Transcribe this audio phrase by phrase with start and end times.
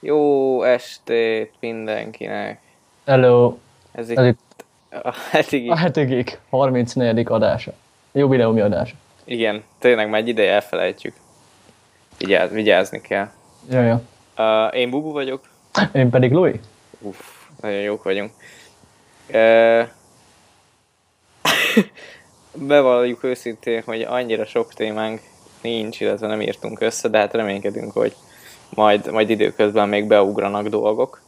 [0.00, 2.60] Jó estét mindenkinek!
[3.06, 3.56] Hello!
[3.92, 5.68] Ez itt Ez itt a hetigi...
[5.68, 7.26] a hetedikig 34.
[7.28, 7.72] adása.
[8.12, 8.94] Jubileumi adása.
[9.24, 11.14] Igen, tényleg már egy ideje elfelejtjük.
[12.18, 13.28] Vigyáz, vigyázni kell.
[13.70, 14.02] Ja, ja.
[14.36, 15.48] Uh, én Bubu vagyok.
[15.92, 16.56] Én pedig Louis.
[16.98, 17.18] Uff,
[17.60, 18.32] nagyon jók vagyunk.
[19.28, 19.88] Uh,
[22.68, 25.20] bevalljuk őszintén, hogy annyira sok témánk
[25.62, 28.14] nincs, illetve nem írtunk össze, de hát reménykedünk, hogy
[28.74, 31.20] majd, majd időközben még beugranak dolgok.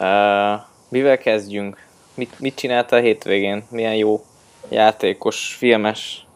[0.00, 1.86] Uh, mivel kezdjünk?
[2.14, 3.64] Mit, mit csináltál a hétvégén?
[3.70, 4.24] Milyen jó
[4.68, 6.26] játékos, filmes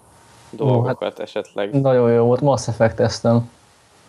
[0.51, 1.81] dolgokat hát esetleg?
[1.81, 3.01] Nagyon jó volt, Mass effect.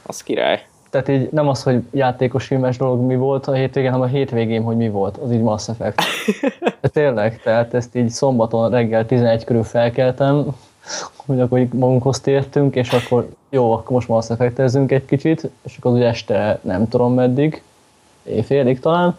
[0.05, 0.66] Az király.
[0.90, 4.64] Tehát így nem az, hogy játékos filmes dolog mi volt a hétvégén, hanem a hétvégén,
[4.64, 6.02] hogy mi volt, az így Mass Effect.
[6.81, 10.45] De tényleg, tehát ezt így szombaton reggel 11 körül felkeltem,
[11.16, 14.59] hogy akkor magunkhoz tértünk, és akkor jó, akkor most Mass effect
[14.91, 17.63] egy kicsit, és akkor ugye este nem tudom meddig,
[18.23, 19.17] éjfélig talán,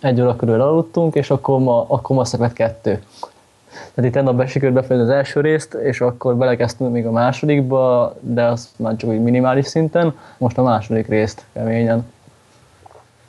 [0.00, 3.02] egy óra körül aludtunk, és akkor, ma, akkor Mass Effect 2.
[3.94, 8.44] Tehát itt nap besikerült befejezni az első részt, és akkor belekezdtünk még a másodikba, de
[8.44, 12.12] az már csak úgy minimális szinten, most a második részt keményen.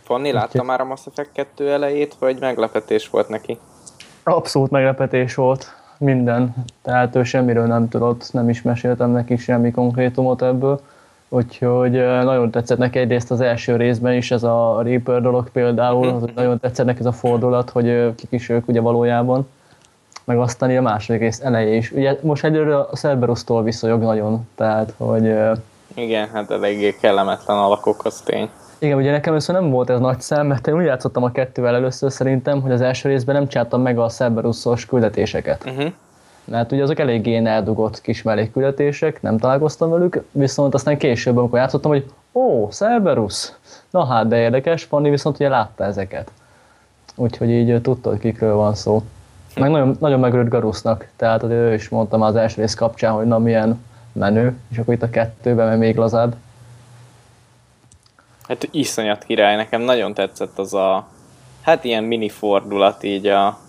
[0.04, 3.58] Fanni látta már a Mass Effect 2 elejét, vagy meglepetés volt neki?
[4.24, 10.42] Abszolút meglepetés volt minden, tehát ő semmiről nem tudott, nem is meséltem neki semmi konkrétumot
[10.42, 10.80] ebből,
[11.30, 11.92] úgyhogy
[12.24, 16.60] nagyon tetszett neki egyrészt az első részben is ez a Reaper dolog például, az nagyon
[16.60, 19.48] tetszett neki ez a fordulat, hogy kik is ők ugye valójában
[20.28, 21.92] meg aztán a második rész eleje is.
[21.92, 25.34] Ugye most egyről a Cerberus-tól viszonyog nagyon, tehát hogy...
[25.94, 28.50] Igen, hát eléggé kellemetlen alakok, az tény.
[28.80, 31.76] Igen, ugye nekem először nem volt ez nagy szám, mert én úgy játszottam a kettővel
[31.76, 35.64] először szerintem, hogy az első részben nem csináltam meg a Cerberus-os küldetéseket.
[35.66, 35.92] Uh-huh.
[36.44, 41.92] Mert ugye azok eléggé eldugott kis mellékküldetések, nem találkoztam velük, viszont aztán később, amikor játszottam,
[41.92, 43.52] hogy ó, Cerberus!
[43.90, 46.32] Na hát, de érdekes, Fanni viszont ugye látta ezeket.
[47.16, 49.04] Úgyhogy így tudta, hogy kikről van szó.
[49.56, 53.40] Meg nagyon, nagyon megörült Garusznak, tehát ő is mondtam az első rész kapcsán, hogy na
[53.40, 56.36] milyen menő, és akkor itt a kettőben meg még lazább.
[58.48, 61.08] Hát iszonyat király, nekem nagyon tetszett az a,
[61.62, 63.60] hát ilyen mini fordulat így a,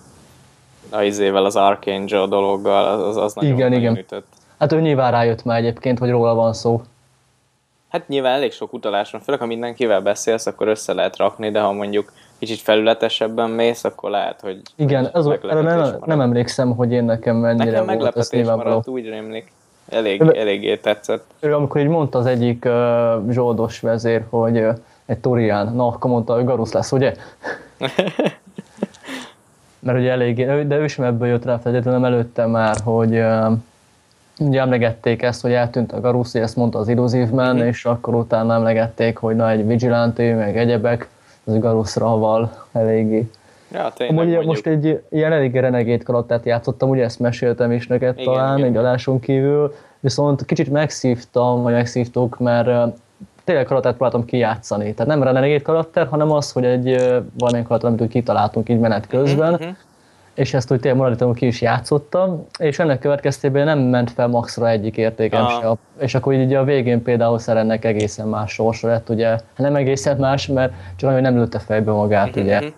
[0.90, 3.96] a izével, az Archangel dologgal, az, az nagyon, igen, nagyon igen.
[3.96, 4.26] ütött.
[4.58, 6.82] Hát ő nyilván rájött már egyébként, hogy róla van szó.
[7.88, 11.60] Hát nyilván elég sok utalás van, főleg ha mindenkivel beszélsz, akkor össze lehet rakni, de
[11.60, 16.92] ha mondjuk kicsit felületesebben mész, akkor lehet, hogy Igen, ez, erre nem, nem emlékszem, hogy
[16.92, 19.52] én nekem mennyire Nekem volt meglepetés maradt, úgy rémlik.
[19.90, 21.24] Elég, eléggé tetszett.
[21.40, 24.76] Ő amikor így mondta az egyik uh, zsoldos vezér, hogy uh,
[25.06, 27.14] egy Torián, na akkor mondta, hogy Garusz lesz, ugye?
[29.80, 33.52] Mert ugye eléggé, de ő sem ebből jött rá feltétlenül, előtte már, hogy uh,
[34.38, 37.66] ugye emlegették ezt, hogy eltűnt a Garusz, ezt mondta az Illuzívmen, Mhm.
[37.66, 41.08] és akkor utána emlegették, hogy na egy Vigilante, meg egyebek,
[41.44, 43.30] az Garuszra val eléggé.
[43.72, 44.44] Ja, tényleg Amúgy mondjuk.
[44.44, 48.70] most egy ilyen elég renegét karaktert játszottam, ugye ezt meséltem is neked Igen, talán igen.
[48.70, 52.94] egy adáson kívül, viszont kicsit megszívtam, vagy megszívtuk, mert
[53.44, 54.94] tényleg karaktert próbáltam kijátszani.
[54.94, 56.84] Tehát nem renegét karakter, hanem az, hogy egy
[57.38, 59.70] valamilyen karakter, amit úgy kitaláltunk így menet közben, Mhm, mhm.
[60.34, 64.68] és ezt úgy tényleg maradítom, ki is játszottam, és ennek következtében nem ment fel maxra
[64.68, 65.50] egyik értékem Ah.
[65.60, 65.72] se.
[66.04, 70.46] És akkor így a végén például Szerennek egészen más sorsa lett, ugye, nem egészen más,
[70.46, 72.68] mert csak hogy nem lőtte fejbe magát, ugye Mhm.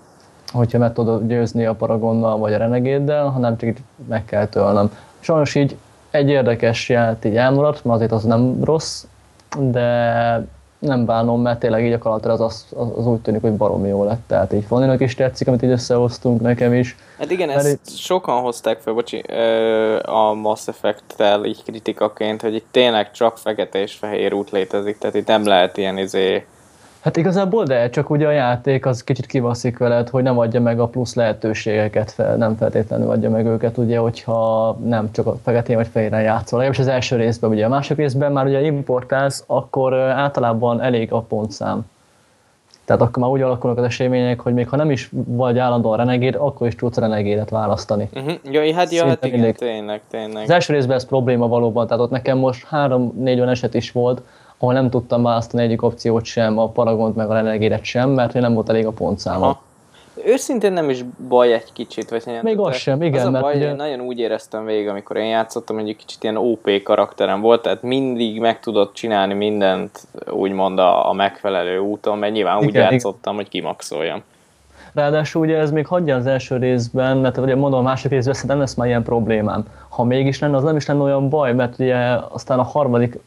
[0.53, 3.79] Hogyha meg tudod győzni a Paragonnal vagy a Renegéddel, hanem csak így
[4.09, 4.93] meg kell tölnöm.
[5.21, 5.77] Sajnos így
[6.11, 9.05] egy érdekes jelent így elmaradt, mert azért az nem rossz,
[9.59, 10.47] de
[10.81, 12.67] nem bánom, mert tényleg így a karakter az, az,
[12.97, 14.21] az, úgy tűnik, hogy baromi jó lett.
[14.27, 16.97] Tehát így Fanninak is tetszik, amit így összehoztunk nekem is.
[17.19, 19.19] Hát igen, Mert ezt sokan hozták fel, bocsi,
[20.03, 25.17] a Mass Effect-tel így kritikaként, hogy itt tényleg csak fekete és fehér út létezik, tehát
[25.17, 26.47] itt nem lehet ilyen izé...
[27.01, 30.81] Hát igazából de, csak ugye a játék az kicsit kivaszik veled, hogy nem adja meg
[30.81, 35.77] a plusz lehetőségeket, fel, nem feltétlenül adja meg őket, ugye, hogyha nem csak a feketén
[35.77, 36.59] vagy fehéren játszol.
[36.59, 41.21] Legalábbis az első részben, ugye a másik részben már ugye importálsz, akkor általában elég a
[41.21, 41.87] pontszám.
[42.85, 46.35] Tehát akkor már úgy alakulnak az események, hogy még ha nem is vagy állandóan renegéd,
[46.35, 48.09] akkor is tudsz renegédet választani.
[48.15, 48.33] Uh-huh.
[48.45, 49.57] Ja, hát, ja, hát igen, mindig.
[49.57, 50.43] tényleg, tényleg.
[50.43, 54.23] Az első részben ez probléma valóban, tehát ott nekem most három-négy olyan eset is volt,
[54.63, 58.55] ahol nem tudtam választani egyik opciót sem, a Paragont meg a renegédet sem, mert nem
[58.55, 59.45] volt elég a pontszáma.
[59.45, 59.63] Aha.
[60.25, 63.45] Őszintén nem is baj egy kicsit, vagy nem Még az sem, igen, Az a mert
[63.45, 66.83] baj, ugye- én nagyon úgy éreztem végig, amikor én játszottam, hogy egy kicsit ilyen OP
[66.83, 72.57] karakterem volt, tehát mindig meg tudott csinálni mindent úgymond a, a megfelelő úton, mert nyilván
[72.57, 72.93] úgy Igen, igen.
[72.93, 74.23] játszottam, hogy kimaxoljam.
[74.95, 78.59] Ráadásul ugye ez még hagyja az első részben, mert ugye mondom, a második részben nem
[78.59, 79.65] lesz már ilyen problémám.
[79.89, 81.97] Ha mégis lenne, az nem is lenne olyan baj, mert ugye
[82.29, 83.19] aztán a harmadik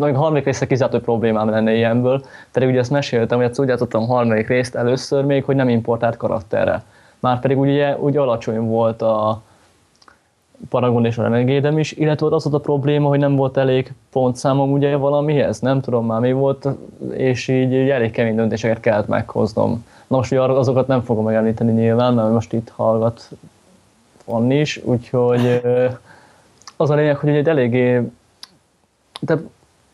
[0.00, 4.02] a harmadik része kizárt, problémám lenne ilyenből, pedig ugye ezt meséltem, hogy ezt úgy játszottam
[4.02, 6.82] a harmadik részt először még, hogy nem importált karakterre.
[7.20, 9.42] Már pedig ugye úgy alacsony volt a
[10.68, 14.72] Paragon és a renegade is, illetve az volt a probléma, hogy nem volt elég pontszámom
[14.72, 16.68] ugye valamihez, nem tudom már mi volt,
[17.12, 19.84] és így, így elég kemény döntéseket kellett meghoznom.
[20.06, 23.30] Na most ugye azokat nem fogom megemlíteni nyilván, mert most itt hallgat
[24.24, 25.60] van is, úgyhogy
[26.76, 28.02] az a lényeg, hogy egy eléggé,
[29.26, 29.42] tehát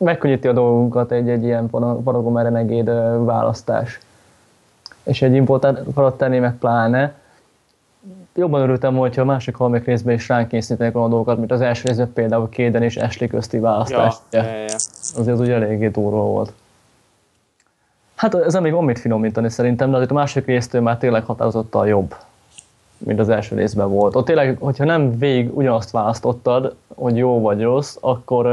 [0.05, 4.01] megkönnyíti a dolgunkat egy-egy ilyen Paragon Renegade választás.
[5.03, 7.15] És egy importát tenni meg pláne.
[8.35, 11.83] Jobban örültem, hogyha a másik harmadik részben is ránk készítenek olyan dolgokat, mint az első
[11.87, 14.15] részben például Kéden és Ashley közti választás.
[14.31, 14.75] Ja, ja, ja.
[15.17, 16.53] Azért az ugye eléggé durva volt.
[18.15, 21.87] Hát ez még van mit finomítani szerintem, de azért a másik résztől már tényleg határozottan
[21.87, 22.15] jobb
[23.05, 24.17] mint az első részben volt.
[24.17, 28.47] Ott tényleg, hogyha nem végig ugyanazt választottad, hogy jó vagy rossz, akkor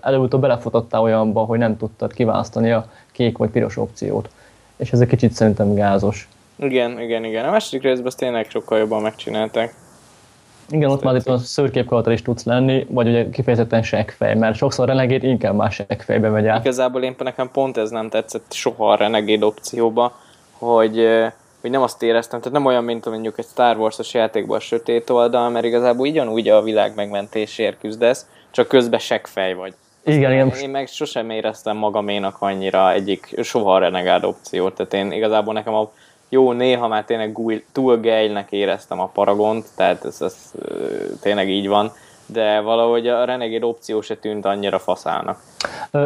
[0.00, 4.28] előbb-utóbb belefutottál olyanba, hogy nem tudtad kiválasztani a kék vagy piros opciót.
[4.76, 6.28] És ez egy kicsit szerintem gázos.
[6.56, 7.44] Igen, igen, igen.
[7.44, 9.74] A második részben azt tényleg sokkal jobban megcsinálták.
[10.70, 14.86] Igen, ott már itt a szőrképkalatar is tudsz lenni, vagy ugye kifejezetten seggfej, mert sokszor
[14.86, 16.60] Renegade inkább más seggfejbe megy át.
[16.60, 20.18] Igazából én nekem pont ez nem tetszett soha a Renegade opcióba,
[20.58, 21.08] hogy
[21.60, 25.10] hogy nem azt éreztem, tehát nem olyan, mint mondjuk egy Star Wars-os játékban a sötét
[25.10, 29.74] oldal, mert igazából ugyanúgy a világ megmentésért küzdesz, csak közben seggfej vagy.
[30.04, 30.52] Igen, igen.
[30.62, 35.90] Én meg sosem éreztem magaménak annyira egyik soha renegád opciót, tehát én igazából nekem a
[36.28, 37.38] jó, néha már tényleg
[37.72, 40.52] túl gejlnek éreztem a Paragont, tehát ez, ez
[41.20, 41.92] tényleg így van,
[42.32, 45.38] de valahogy a Renegade opció se tűnt annyira faszának.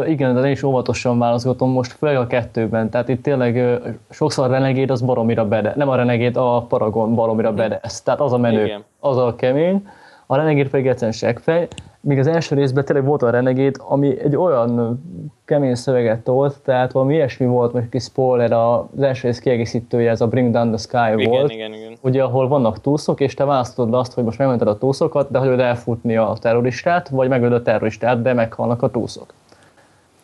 [0.06, 2.90] Igen, de én is óvatosan választottam most, főleg a kettőben.
[2.90, 3.80] Tehát itt tényleg
[4.10, 5.72] sokszor a Renegade az baromira bede.
[5.76, 7.80] Nem a Renegade, a Paragon baromira bede.
[8.04, 8.84] Tehát az a menő, igen.
[9.00, 9.88] az a kemény.
[10.26, 11.68] A Renegade pedig egyszerűen seggfej
[12.04, 15.00] míg az első részben tényleg volt a Renegade, ami egy olyan
[15.44, 20.20] kemény szöveget tolt, tehát valami ilyesmi volt, most kis spoiler, az első rész kiegészítője, ez
[20.20, 21.92] a Bring Down the Sky igen, volt, igen, igen.
[22.00, 25.60] ugye ahol vannak túszok, és te választod azt, hogy most megmented a túszokat, de hogy
[25.60, 29.32] elfutni a terroristát, vagy megölöd a terroristát, de meghalnak a túszok.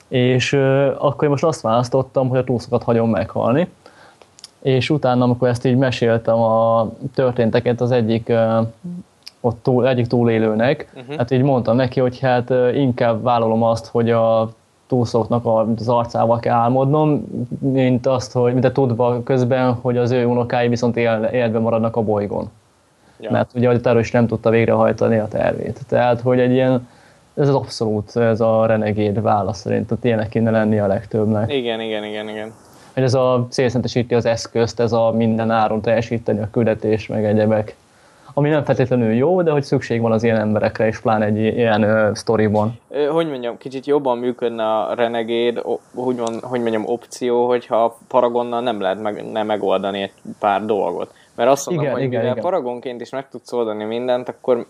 [0.08, 3.68] És uh, akkor én most azt választottam, hogy a túszokat hagyom meghalni,
[4.62, 8.32] és utána, amikor ezt így meséltem a történteket az egyik
[9.40, 11.16] ott túl, egyik túlélőnek, uh-huh.
[11.16, 14.50] hát így mondtam neki, hogy hát inkább vállalom azt, hogy a
[14.86, 15.46] túlszoknak
[15.76, 17.24] az arcával kell álmodnom,
[17.58, 21.96] mint azt, hogy mint a tudva közben, hogy az ő unokái viszont él, életben maradnak
[21.96, 22.50] a bolygón.
[23.20, 23.30] Ja.
[23.30, 25.80] Mert ugye a terrorist nem tudta végrehajtani a tervét.
[25.88, 26.88] Tehát, hogy egy ilyen,
[27.34, 31.52] ez az abszolút, ez a renegéd válasz szerint, hogy ilyenek kéne lenni a legtöbbnek.
[31.52, 32.52] Igen, igen, igen, igen.
[32.94, 37.76] Hogy ez a célszentesíti az eszközt, ez a minden áron teljesíteni a küldetés, meg egyebek
[38.34, 41.84] ami nem feltétlenül jó, de hogy szükség van az ilyen emberekre, és pláne egy ilyen
[41.84, 42.80] uh, sztoriban.
[43.10, 45.62] Hogy mondjam, kicsit jobban működne a Renegade,
[45.94, 50.64] hogy, mond, hogy mondjam, opció, hogyha a Paragonnal nem lehet meg, nem megoldani egy pár
[50.64, 51.12] dolgot.
[51.34, 52.44] Mert azt mondom, igen, hogy igen, mivel igen.
[52.44, 54.66] Paragonként is meg tudsz oldani mindent, akkor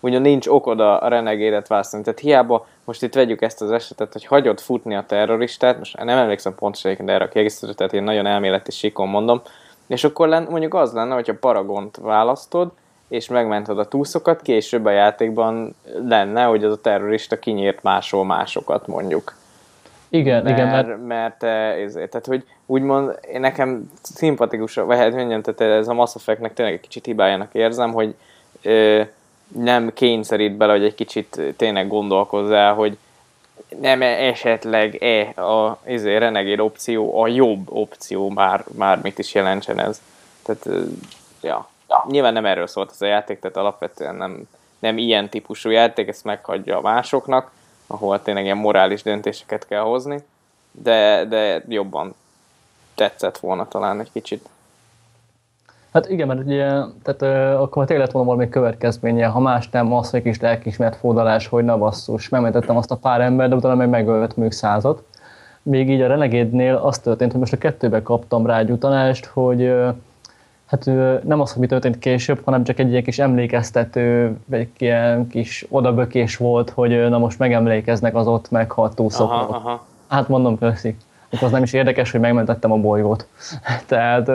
[0.00, 2.02] ugyan nincs okod a renegédet választani.
[2.02, 6.18] Tehát hiába most itt vegyük ezt az esetet, hogy hagyod futni a terroristát, most nem
[6.18, 9.42] emlékszem pontosan, de erre a kiegészítő, tehát én nagyon elméleti síkon mondom,
[9.86, 12.72] és akkor mondjuk az lenne, hogyha Paragont választod,
[13.12, 15.74] és megmented a túszokat, később a játékban
[16.08, 19.34] lenne, hogy az a terrorista kinyírt máshol másokat mondjuk.
[20.08, 20.68] Igen, mert, igen.
[20.68, 21.42] Mert, mert
[21.82, 26.54] ezért, tehát hogy úgymond én nekem szimpatikus, vagy hát mondjam, tehát ez a Mass Effect-nek
[26.54, 28.14] tényleg egy kicsit hibájának érzem, hogy
[28.62, 29.02] ö,
[29.56, 32.98] nem kényszerít bele, hogy egy kicsit tényleg gondolkozzál, hogy
[33.80, 40.00] nem esetleg-e a izé, Renegade opció a jobb opció, már, már mit is jelentsen ez.
[40.42, 40.68] Tehát,
[41.42, 42.04] ja ja.
[42.10, 46.24] nyilván nem erről szólt ez a játék, tehát alapvetően nem, nem ilyen típusú játék, ezt
[46.24, 47.50] meghagyja a másoknak,
[47.86, 50.24] ahol tényleg ilyen morális döntéseket kell hozni,
[50.70, 52.14] de, de jobban
[52.94, 54.48] tetszett volna talán egy kicsit.
[55.92, 56.64] Hát igen, mert ugye,
[57.02, 60.96] tehát ö, akkor tényleg lett volna valami következménye, ha más nem, az, hogy kis lelkismert
[60.96, 65.02] fordulás, hogy na basszus, megmentettem azt a pár ember, de utána meg megölt még százat.
[65.62, 69.74] Még így a Renegade-nél az történt, hogy most a kettőbe kaptam rá egy utalást, hogy
[70.72, 70.84] hát
[71.24, 75.28] nem az, hogy mi történt később, hanem csak egy ilyen kis emlékeztető, vagy egy ilyen
[75.28, 79.80] kis odabökés volt, hogy na most megemlékeznek az ott meghalt túlszokról.
[80.08, 80.96] Hát mondom, köszi.
[81.40, 83.26] Az nem is érdekes, hogy megmentettem a bolygót.
[83.86, 84.28] Tehát...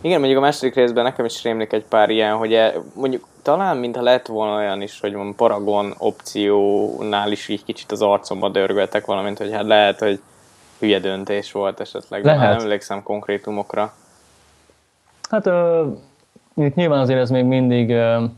[0.00, 3.76] Igen, mondjuk a második részben nekem is rémlik egy pár ilyen, hogy e, mondjuk talán
[3.76, 9.06] mintha lett volna olyan is, hogy van Paragon opciónál is így kicsit az arcomba dörgöltek
[9.06, 10.20] valamint, hogy hát lehet, hogy
[10.78, 12.40] hülye döntés volt esetleg, lehet.
[12.40, 13.92] nem emlékszem konkrétumokra.
[15.30, 15.86] Hát uh,
[16.54, 18.30] nyilván azért ez még mindig uh,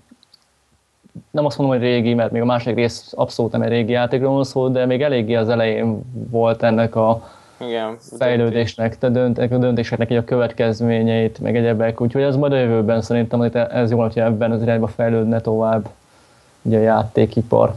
[1.30, 4.44] nem azt mondom, hogy régi, mert még a második rész abszolút nem egy régi játékról
[4.44, 7.28] szól, de még eléggé az elején volt ennek a
[7.61, 12.56] Igen, fejlődésnek, de dönt, a döntéseknek így a következményeit, meg egyebek, úgyhogy ez majd a
[12.56, 15.88] jövőben szerintem hogy ez jól, hogy ebben az irányba fejlődne tovább
[16.62, 17.75] ugye a játékipar.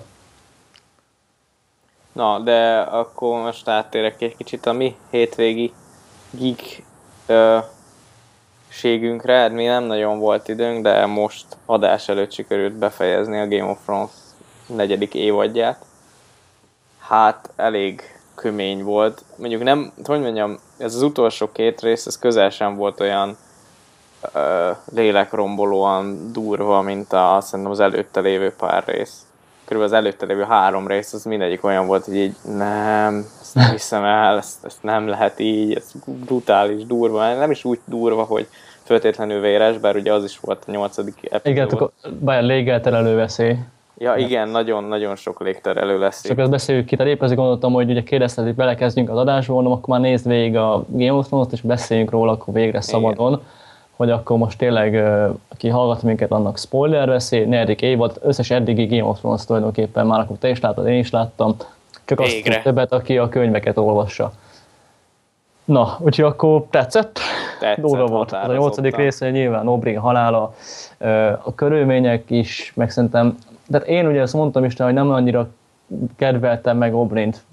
[2.12, 5.74] Na, de akkor most áttérek egy kicsit a mi hétvégi
[6.30, 6.84] geek
[7.26, 7.58] ö,
[8.74, 9.34] ségünkre.
[9.34, 13.80] Hát mi nem nagyon volt időnk, de most adás előtt sikerült befejezni a Game of
[13.84, 14.12] Thrones
[14.66, 15.86] negyedik évadját.
[17.00, 18.02] Hát elég
[18.36, 19.24] kömény volt.
[19.36, 23.38] Mondjuk nem, hogy mondjam, ez az utolsó két rész, ez közel sem volt olyan
[24.34, 29.26] ö, lélekrombolóan durva, mint a, szerintem az előtte lévő pár rész
[29.74, 33.72] körülbelül az előtte lévő három rész, az mindegyik olyan volt, hogy így nem, ezt nem
[33.72, 38.48] hiszem el, ezt, ezt nem lehet így, ez brutális, durva, nem is úgy durva, hogy
[38.84, 41.46] föltétlenül véres, bár ugye az is volt a nyolcadik epizód.
[41.46, 43.56] Igen, akkor bár légelterelő veszély.
[43.98, 46.24] Ja, igen, nagyon-nagyon sok légterelő lesz.
[46.24, 49.54] Csak ezt beszéljük ki, tehát épp azért gondoltam, hogy ugye kérdezted, hogy belekezdjünk az adásba,
[49.54, 53.32] mondom, akkor már nézd végig a Game of Thrones-t, és beszéljünk róla akkor végre szabadon.
[53.32, 53.62] Igen
[54.04, 54.96] hogy akkor most tényleg,
[55.48, 60.20] aki hallgat minket, annak spoiler veszély, negyedik évad, összes eddigi Game of Thrones tulajdonképpen már
[60.20, 61.56] akkor te is láttad, én is láttam,
[62.06, 62.62] csak azt Végre.
[62.62, 64.32] többet, aki a könyveket olvassa.
[65.66, 67.20] Na, úgyhogy akkor tetszett?
[67.60, 68.32] Tetszett, Durva volt.
[68.32, 70.54] Az a nyolcadik része nyilván Obrin halála,
[71.44, 75.50] a körülmények is, meg szerintem, de én ugye azt mondtam is, hogy nem annyira
[76.16, 77.44] kedveltem meg Obrint,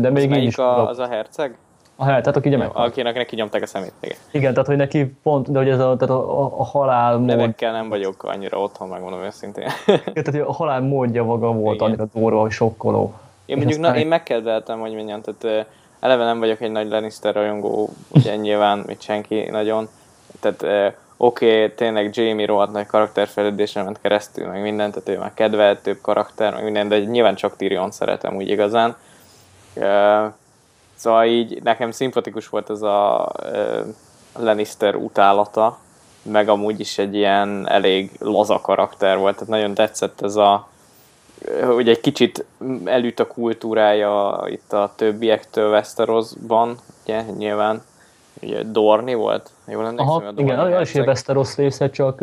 [0.00, 0.58] de még így is.
[0.58, 1.56] A, az a herceg?
[1.96, 2.70] A hely, tehát aki ugye meg.
[2.72, 4.16] Akinek neki nyomták a szemét, igen.
[4.30, 7.26] Igen, tehát hogy neki pont, de hogy ez a, tehát a, a, a halál mód...
[7.26, 9.66] Nevekkel nem vagyok annyira otthon, megmondom őszintén.
[9.86, 11.86] igen, tehát a halál módja maga volt igen.
[11.86, 13.14] annyira durva, hogy sokkoló.
[13.46, 15.66] Én mondjuk, na, én megkedveltem, hogy mondjam, tehát
[16.00, 19.88] eleve nem vagyok egy nagy Lannister rajongó, ugye nyilván, mit senki nagyon.
[20.40, 25.34] Tehát oké, okay, tényleg Jamie rohadt nagy karakterfejlődésen ment keresztül, meg mindent, tehát ő már
[25.34, 28.96] kedvelt, több karakter, meg minden, de nyilván csak Tyrion szeretem úgy igazán.
[31.04, 33.32] Szóval így nekem szimpatikus volt ez a
[34.38, 35.78] Lannister utálata,
[36.22, 40.68] meg amúgy is egy ilyen elég laza karakter volt, tehát nagyon tetszett ez a
[41.64, 42.44] hogy egy kicsit
[42.84, 47.82] elüt a kultúrája itt a többiektől Westerosban, ugye, nyilván,
[48.42, 52.20] ugye Dorni volt, jól emlékszem, Aha, a Dorni igen, az is Westeros része, csak,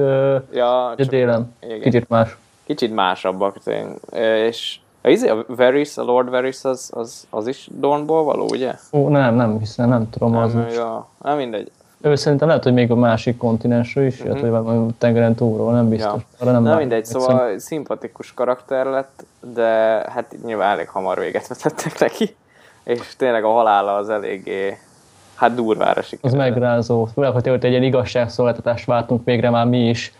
[0.51, 1.81] ja, csak délen, igen.
[1.81, 2.37] kicsit más.
[2.65, 3.55] Kicsit másabbak,
[4.11, 8.75] és a, izé, a Varys, a Lord Varys az, az, az is Dornból való, ugye?
[8.91, 10.31] Ó, nem, nem hiszem, nem tudom.
[10.31, 11.71] Nem, az ja, nem mindegy.
[12.01, 14.41] Ő szerintem lehet, hogy még a másik kontinensről is uh-huh.
[14.41, 16.11] jött, vagy a tengeren túlról, nem biztos.
[16.11, 16.37] Ja.
[16.39, 19.65] Arra nem, nem mindegy, szóval szimpatikus karakter lett, de
[20.09, 22.35] hát nyilván elég hamar véget vetettek neki,
[22.83, 24.77] és tényleg a halála az eléggé
[25.35, 26.33] hát durvára sikerült.
[26.33, 27.05] Az megrázó.
[27.05, 30.13] Főleg, hogy egy ilyen igazságszolgáltatást vártunk végre már mi is,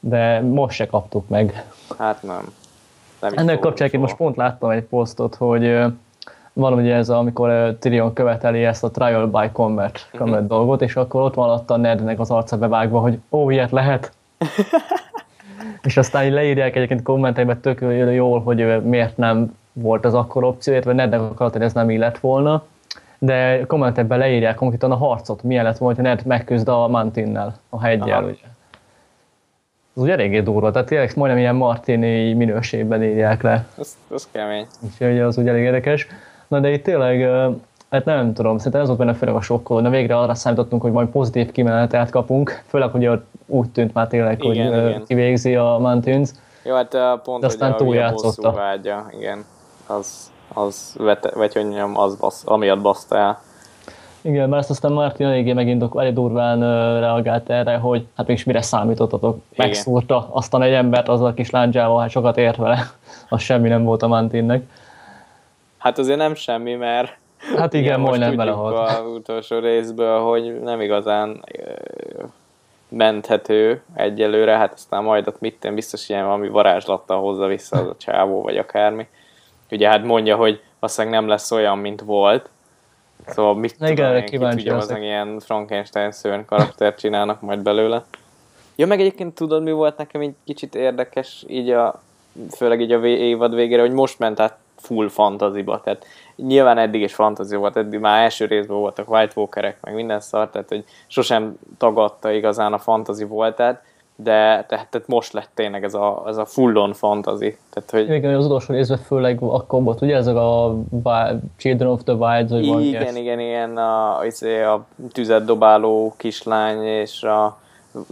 [0.00, 1.64] de most se kaptuk meg.
[1.98, 2.52] Hát nem.
[3.34, 5.78] Nem Ennek kapcsán én most pont láttam egy posztot, hogy
[6.52, 10.18] van ugye ez, amikor Tyrion követeli ezt a trial by combat, mhm.
[10.18, 10.56] combat uh-huh.
[10.56, 14.12] dolgot, és akkor ott van ott a Nednek az arca bevágva, hogy ó, ilyet lehet.
[15.82, 17.80] és aztán így leírják egyébként kommentekben tök
[18.14, 22.18] jól, hogy miért nem volt az akkor opció, illetve Nednek a hogy ez nem illet
[22.18, 22.62] volna.
[23.18, 27.82] De kommentekben leírják konkrétan a harcot, milyen lett volna, hogy Ned megküzd a Mantinnel, a
[27.82, 28.54] hegyel, ugye
[29.96, 33.66] az ugye eléggé durva, tehát tényleg majdnem ilyen martini minőségben írják le.
[33.78, 34.66] Ez, ez kemény.
[34.80, 36.06] Úgyhogy az ugye elég érdekes.
[36.48, 37.30] Na de itt tényleg,
[37.90, 40.92] hát nem tudom, szerintem ez volt benne főleg a sokkoló, de végre arra számítottunk, hogy
[40.92, 43.10] majd pozitív kimenetet kapunk, főleg, hogy
[43.46, 45.04] úgy tűnt már tényleg, igen, hogy igen.
[45.06, 46.30] kivégzi a Mountains.
[46.64, 49.44] Jó, hát pont, de aztán hogy a, a vágya, igen,
[49.86, 53.40] az, az vete, vagy hogy mondjam, az basz, amiatt baszta el.
[54.26, 56.60] Igen, mert aztán Martin eléggé megint elég durván
[57.00, 59.40] reagált erre, hogy hát mégis mire számítottatok.
[59.56, 62.90] Megszúrta aztán egy embert azzal a kis láncsával, hát sokat ért vele.
[63.28, 64.62] Az semmi nem volt a Mantinnek.
[65.78, 67.16] Hát azért nem semmi, mert
[67.56, 68.88] Hát igen, igen majdnem belehalt.
[68.88, 71.44] a utolsó részből, hogy nem igazán
[72.88, 77.96] menthető egyelőre, hát aztán majd ott mit biztos ilyen valami varázslattal hozza vissza az a
[77.98, 79.06] csávó, vagy akármi.
[79.70, 82.50] Ugye hát mondja, hogy aztán nem lesz olyan, mint volt,
[83.26, 88.04] Szóval mit Na, tudom, igen, kíváncsi tudja, az ilyen Frankenstein szörny karakter csinálnak majd belőle.
[88.76, 92.02] Ja, meg egyébként tudod, mi volt nekem egy kicsit érdekes, így a,
[92.56, 96.06] főleg így a évad végére, hogy most ment át full fantaziba, tehát
[96.36, 100.50] nyilván eddig is fantazi volt, eddig már első részben voltak White Walkerek, meg minden szar,
[100.50, 103.82] tehát hogy sosem tagadta igazán a fantazi voltát,
[104.16, 107.56] de tehát, tehát most lett tényleg ez a, ez a full-on fantasy.
[107.70, 108.16] Tehát, hogy...
[108.16, 110.76] Igen, az utolsó részben főleg akkor volt, ugye ezek a
[111.56, 117.22] Children of the Wild, vagy Igen, igen, igen, a, izé, a tüzet dobáló kislány, és
[117.22, 117.58] a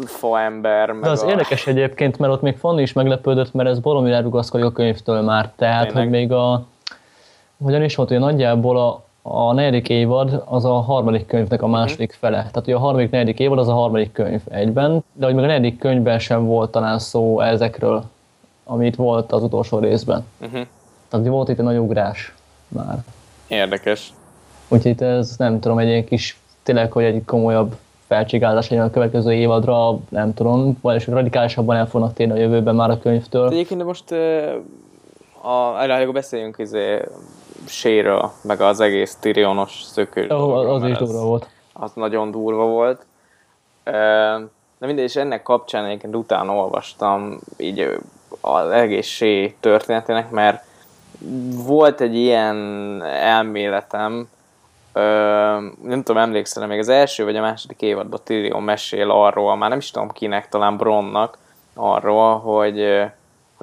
[0.04, 1.28] faember, meg De az a...
[1.28, 5.52] érdekes egyébként, mert ott még Fanni is meglepődött, mert ez valami elrugaszkodik a könyvtől már.
[5.56, 6.02] Tehát, Tényleg?
[6.02, 6.66] hogy még a...
[7.62, 12.08] Hogyan is volt, hogy nagyjából a, a negyedik évad az a harmadik könyvnek a második
[12.10, 12.18] Mhm.
[12.20, 12.36] fele.
[12.36, 15.46] Tehát, hogy a harmadik, negyedik évad az a harmadik könyv egyben, de hogy még a
[15.46, 18.02] negyedik könyvben sem volt talán szó ezekről,
[18.64, 20.24] amit volt az utolsó részben.
[20.40, 20.60] Uh-huh.
[21.08, 22.34] Tehát volt itt egy nagy ugrás
[22.68, 22.98] már.
[23.46, 24.12] Érdekes.
[24.68, 27.76] Úgyhogy itt ez nem tudom, egy ilyen kis, tényleg, hogy egy komolyabb
[28.06, 32.90] felcsigázás legyen a következő évadra, nem tudom, vagy radikálisabban el fognak térni a jövőben már
[32.90, 33.46] a könyvtől.
[33.48, 37.02] Egyébként de most uh, a, előbb beszéljünk izé,
[37.66, 39.82] Séről, meg az egész Tyrionos.
[40.32, 41.49] Ó, dologról, az mert is durva volt.
[41.73, 43.06] Az nagyon durva volt.
[44.78, 47.99] De mindegy, és ennek kapcsán egyébként utána olvastam így
[48.40, 50.64] az egész Sé történetének, mert
[51.66, 52.56] volt egy ilyen
[53.02, 54.28] elméletem,
[54.92, 55.00] ö,
[55.82, 59.78] nem tudom, emlékszel még az első vagy a második évadban Tyrion mesél arról, már nem
[59.78, 61.38] is tudom kinek, talán Bronnak,
[61.75, 63.02] arról, hogy,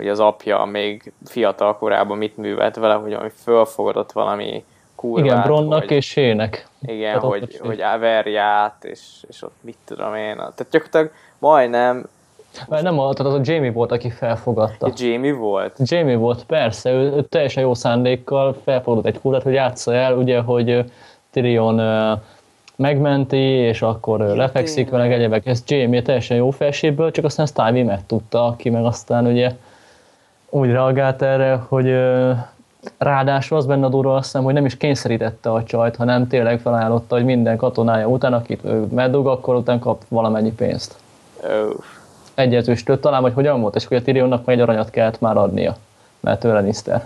[0.01, 4.63] hogy az apja még fiatal korában mit művelt vele, hogy valami fölfogadott valami
[4.95, 5.25] kurvát.
[5.25, 6.67] Igen, Bronnak hogy, és Sének.
[6.81, 10.35] igen, Tehát ott hogy, hogy verját, és, és ott mit tudom én.
[10.35, 12.05] Tehát gyakorlatilag majdnem
[12.69, 14.91] Mert nem volt, az a Jamie volt, aki felfogadta.
[14.95, 15.75] Jamie volt.
[15.83, 20.39] Jamie volt, persze, ő, ő teljesen jó szándékkal felfogadott egy kurát, hogy játsza el, ugye,
[20.39, 20.83] hogy
[21.31, 21.79] Tyrion
[22.75, 25.45] megmenti, és akkor ö, lefekszik vele, egyebek.
[25.45, 29.51] Ez Jamie teljesen jó felséből, csak aztán Tywin megtudta, aki meg aztán ugye
[30.53, 31.85] úgy reagált erre, hogy
[32.97, 36.59] ráadásul az benne a durva, azt hiszem, hogy nem is kényszerítette a csajt, hanem tényleg
[36.59, 40.95] felajánlotta, hogy minden katonája után, akit ő meddug, akkor után kap valamennyi pénzt.
[41.43, 41.69] Ö,
[42.33, 45.37] Egy ezüstöt talán, vagy hogyan volt, és hogy a Tyrionnak meg egy aranyat kellett már
[45.37, 45.75] adnia,
[46.19, 47.03] mert ő Lannister.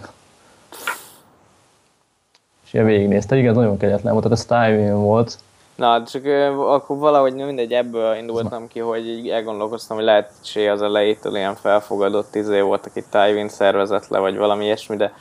[2.65, 5.37] És ilyen végignézte, igen, nagyon kegyetlen volt, tehát ez Tywin volt.
[5.75, 10.67] Na, csak ö, akkor valahogy mindegy, ebből indultam ki, hogy így elgondolkoztam, hogy lehet Sé
[10.67, 15.13] az elejétől ilyen felfogadott izé volt, aki Tywin szervezett le, vagy valami ilyesmi, de,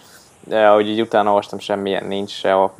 [0.45, 2.75] de ahogy így utána olvastam, semmilyen nincs, se a,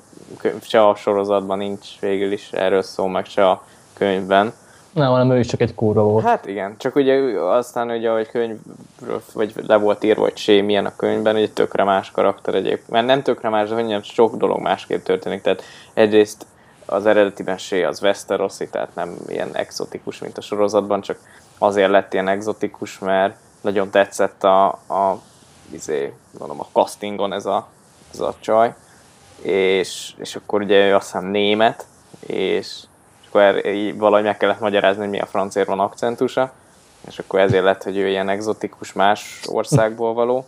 [0.61, 3.63] se a sorozatban nincs végül is erről szó, meg se a
[3.95, 4.53] könyvben.
[4.93, 6.25] Nem, hanem ő is csak egy kurva volt.
[6.25, 10.87] Hát igen, csak ugye aztán ugye, hogy könyvről, vagy le volt írva, hogy Sé milyen
[10.87, 12.89] a könyvben, ugye tökre más karakter egyébként.
[12.89, 15.41] Mert nem tökre más, de hogy sok dolog másképp történik.
[15.41, 15.63] Tehát
[15.95, 16.47] egyrészt
[16.87, 21.19] az eredetiben Sé az Westerosi, tehát nem ilyen exotikus, mint a sorozatban, csak
[21.59, 25.21] azért lett ilyen exotikus, mert nagyon tetszett a, a,
[25.71, 27.69] izé, mondom, a castingon ez a,
[28.13, 28.75] ez a csaj,
[29.43, 31.87] és, és akkor ugye ő azt hiszem német,
[32.21, 32.83] és,
[33.21, 36.53] és akkor így valahogy meg kellett magyarázni, hogy mi a franciára van akcentusa,
[37.07, 40.47] és akkor ezért lett, hogy ő ilyen exotikus más országból való.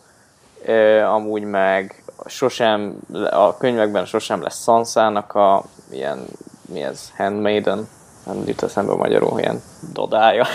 [0.66, 2.98] E, amúgy meg sosem,
[3.30, 6.24] a könyvekben sosem lesz Sansának a ilyen,
[6.72, 7.88] mi ez, handmaiden,
[8.26, 10.46] nem jut eszembe magyarul, ilyen dodája.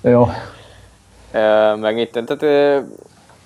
[0.00, 0.28] Jó.
[1.32, 2.42] Ö, meg itt, tehát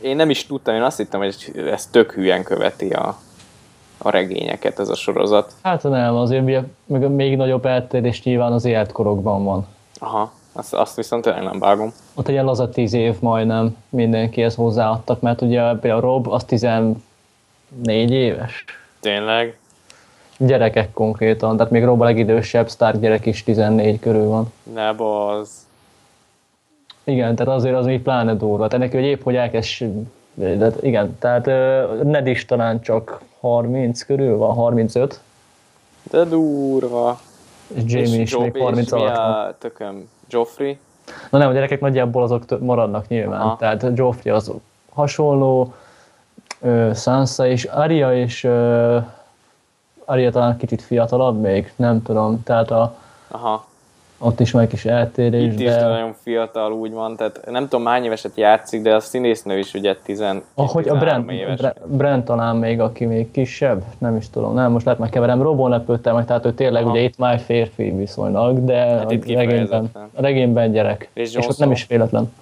[0.00, 3.16] én nem is tudtam, én azt hittem, hogy ez tök hülyen követi a,
[3.98, 5.52] a regényeket ez a sorozat.
[5.62, 9.66] Hát nem, azért ugye, meg még nagyobb eltérés nyilván az életkorokban van.
[9.98, 11.92] Aha, azt, azt viszont tényleg nem vágom.
[12.14, 16.96] Ott egy ilyen laza 10 év majdnem mindenkihez hozzáadtak, mert ugye például Rob az 14
[18.10, 18.64] éves.
[19.00, 19.58] Tényleg?
[20.38, 24.52] Gyerekek konkrétan, tehát még Rob a legidősebb Stark gyerek is 14 körül van.
[24.74, 25.50] Ne az.
[27.04, 28.68] Igen, tehát azért az még pláne durva.
[28.68, 29.84] Tehát neki, hogy épp hogy elkezd,
[30.34, 35.20] de igen, tehát ö, Ned is talán csak 30 körül van, 35,
[36.10, 37.20] De durva.
[37.74, 39.30] és Jamie is még 30 és mi alatt van.
[39.30, 40.08] a tököm?
[40.28, 40.78] Joffrey?
[41.30, 43.40] Na nem, a gyerekek nagyjából azok maradnak nyilván.
[43.40, 43.56] Aha.
[43.56, 44.50] Tehát Joffrey az
[44.92, 45.74] hasonló,
[46.60, 48.44] ö, Sansa és Arya és
[50.04, 52.42] Arya talán kicsit fiatalabb még, nem tudom.
[52.42, 52.94] Tehát a,
[53.28, 53.64] Aha.
[54.18, 57.86] Ott is meg kis eltérés, Itt is de nagyon fiatal úgy van, tehát nem tudom
[57.86, 60.20] hány éveset játszik, de a színésznő is ugye 10
[60.54, 61.60] ahogy a 13 Brent, éves.
[61.86, 66.14] Brent, talán még, aki még kisebb, nem is tudom, nem, most lehet megkeverem, Robon lepődtem
[66.14, 66.90] meg, tehát ő tényleg Aha.
[66.90, 71.08] ugye itt már férfi viszonylag, de Hát a, regényben, a regényben gyerek.
[71.12, 72.32] És És, ott nem is véletlen.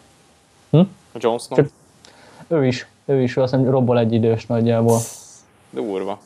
[1.14, 1.56] Jon Snow?
[1.58, 1.70] Csak-
[2.48, 4.98] Ő is, ő is, azt hiszem Robbal egy idős nagyjából.
[5.70, 6.18] Durva.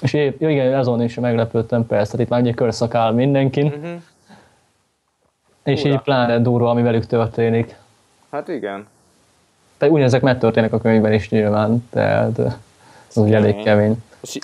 [0.00, 3.92] És épp, igen, azon is meglepődtem persze, itt már ugye körszakál mindenkin, Mhm.
[5.66, 5.92] És Ura.
[5.92, 7.76] így pláne durva, ami velük történik.
[8.30, 8.86] Hát igen.
[9.78, 12.52] Tehát ugyanezek megtörténnek a könyvben is nyilván, tehát eh,
[13.08, 13.96] az ugye elég kemény.
[14.20, 14.38] És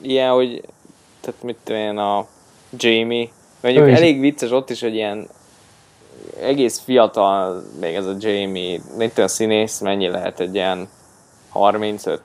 [0.00, 0.62] ilyen, hogy
[1.20, 2.26] tehát mit tudom én, a
[2.76, 3.28] Jamie,
[3.60, 5.28] mondjuk elég vicces ott is, hogy ilyen
[6.42, 10.88] egész fiatal még ez a Jamie, mit tudom, színész, mennyi lehet egy ilyen
[11.48, 12.20] 35?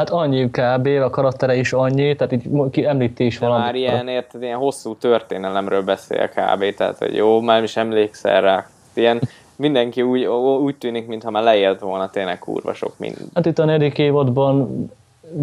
[0.00, 0.86] Hát annyi kb.
[0.86, 3.64] a karaktere is annyi, tehát így ki említi is De valami.
[3.64, 6.74] már ilyen, érted, ilyen hosszú történelemről beszél kb.
[6.76, 8.66] Tehát, hogy jó, már is emlékszel rá.
[8.94, 9.20] Ilyen
[9.56, 10.24] mindenki úgy,
[10.62, 13.16] úgy tűnik, mintha már leélt volna tényleg kurva sok mind.
[13.34, 14.86] Hát itt a negyedik évadban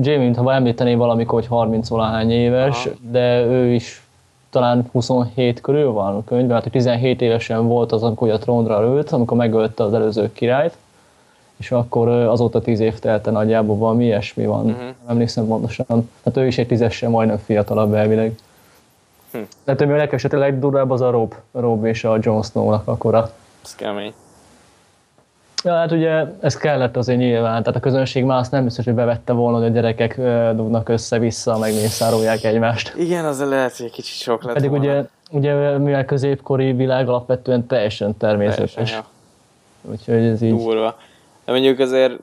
[0.02, 2.96] Jamie, mintha említené valamikor, hogy 30 valahány éves, Aha.
[3.12, 4.02] de ő is
[4.50, 8.82] talán 27 körül van a könyvben, hát hogy 17 évesen volt az, amikor a trónra
[8.82, 10.78] ült, amikor megölte az előző királyt,
[11.58, 14.82] és akkor azóta 10 év telte nagyjából valami ilyesmi van, uh-huh.
[14.82, 16.10] nem emlékszem pontosan.
[16.26, 18.36] Hát ő is egy tízessel majdnem fiatalabb elvileg.
[19.32, 19.39] Hm.
[19.63, 23.32] De többé a legkevesebb, legdurvább az a Rob, Rob és a Jon Snow-nak a kora.
[23.63, 24.13] Ez kemény.
[25.63, 28.93] Ja, hát ugye ez kellett azért nyilván, tehát a közönség már azt nem biztos, hogy
[28.93, 30.15] bevette volna, hogy a gyerekek
[30.56, 32.93] dugnak össze-vissza, meg mészárolják egymást.
[32.98, 34.86] Igen, az lehet, hogy egy kicsit sok lett Pedig volna.
[34.86, 39.04] ugye, ugye mivel középkori világ alapvetően teljesen természetes, Teljesen,
[39.84, 39.91] ja.
[39.91, 40.56] úgyhogy ez így...
[40.56, 40.98] durva.
[41.48, 42.14] De mondjuk azért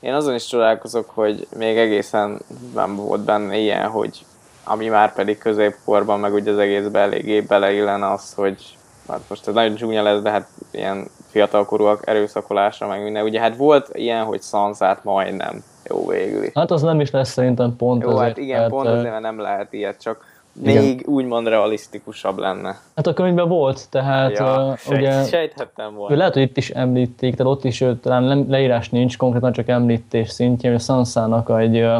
[0.00, 2.40] én azon is csodálkozok, hogy még egészen
[2.74, 4.24] nem volt benne ilyen, hogy
[4.64, 8.76] ami már pedig középkorban, meg ugye az egészbe eléggé beleillene az, hogy
[9.08, 13.24] hát most ez nagyon csúnya lesz, de hát ilyen fiatalkorúak erőszakolása, meg minden.
[13.24, 16.52] Ugye hát volt ilyen, hogy szanszát majdnem jó végül is.
[16.54, 18.26] Hát az nem is lesz szerintem pont Jó, ezért.
[18.26, 20.82] hát igen, tehát, pont azért, mert nem lehet ilyet, csak Igen.
[20.84, 22.80] még úgymond realisztikusabb lenne.
[22.96, 25.24] Hát a könyvben volt, tehát Ja, ja, sejt, ugye...
[25.24, 26.16] sejthettem Ő volna.
[26.16, 30.30] lehet, hogy itt is említik, tehát ott is ö, talán leírás nincs, konkrétan csak említés
[30.30, 31.96] szintjén, hogy a Sansának egy ö,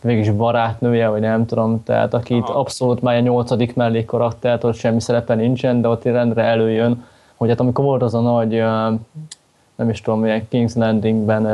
[0.00, 2.58] végig barátnője, vagy nem tudom, tehát aki itt Aha.
[2.58, 7.04] abszolút már egy nyolcadik mellékkarakter, ott semmi szerepe nincsen, de ott rendre előjön,
[7.36, 8.50] hogy hát amikor volt az a nagy,
[9.74, 11.46] nem is tudom, milyen King's Landingben,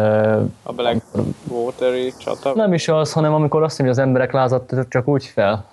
[0.62, 1.02] A Black
[1.48, 2.52] Wateri csata.
[2.54, 5.64] nem is az, hanem amikor azt mondja, hogy az emberek lázadtak csak úgy fel,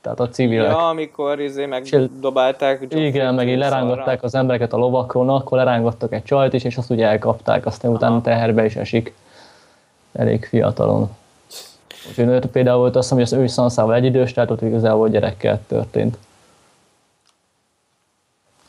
[0.00, 0.70] tehát a civilek.
[0.70, 2.86] Ja, amikor izé megdobálták.
[2.88, 6.90] Igen, meg így lerángatták az embereket a lovakról, akkor lerángattak egy csajt is, és azt
[6.90, 8.22] ugye elkapták, aztán utána Aha.
[8.22, 9.14] teherbe is esik
[10.12, 11.16] elég fiatalon.
[12.08, 15.60] Úgyhogy ő például volt azt, hogy az ő is Sanszával egyidős, tehát ott igazából gyerekkel
[15.66, 16.18] történt.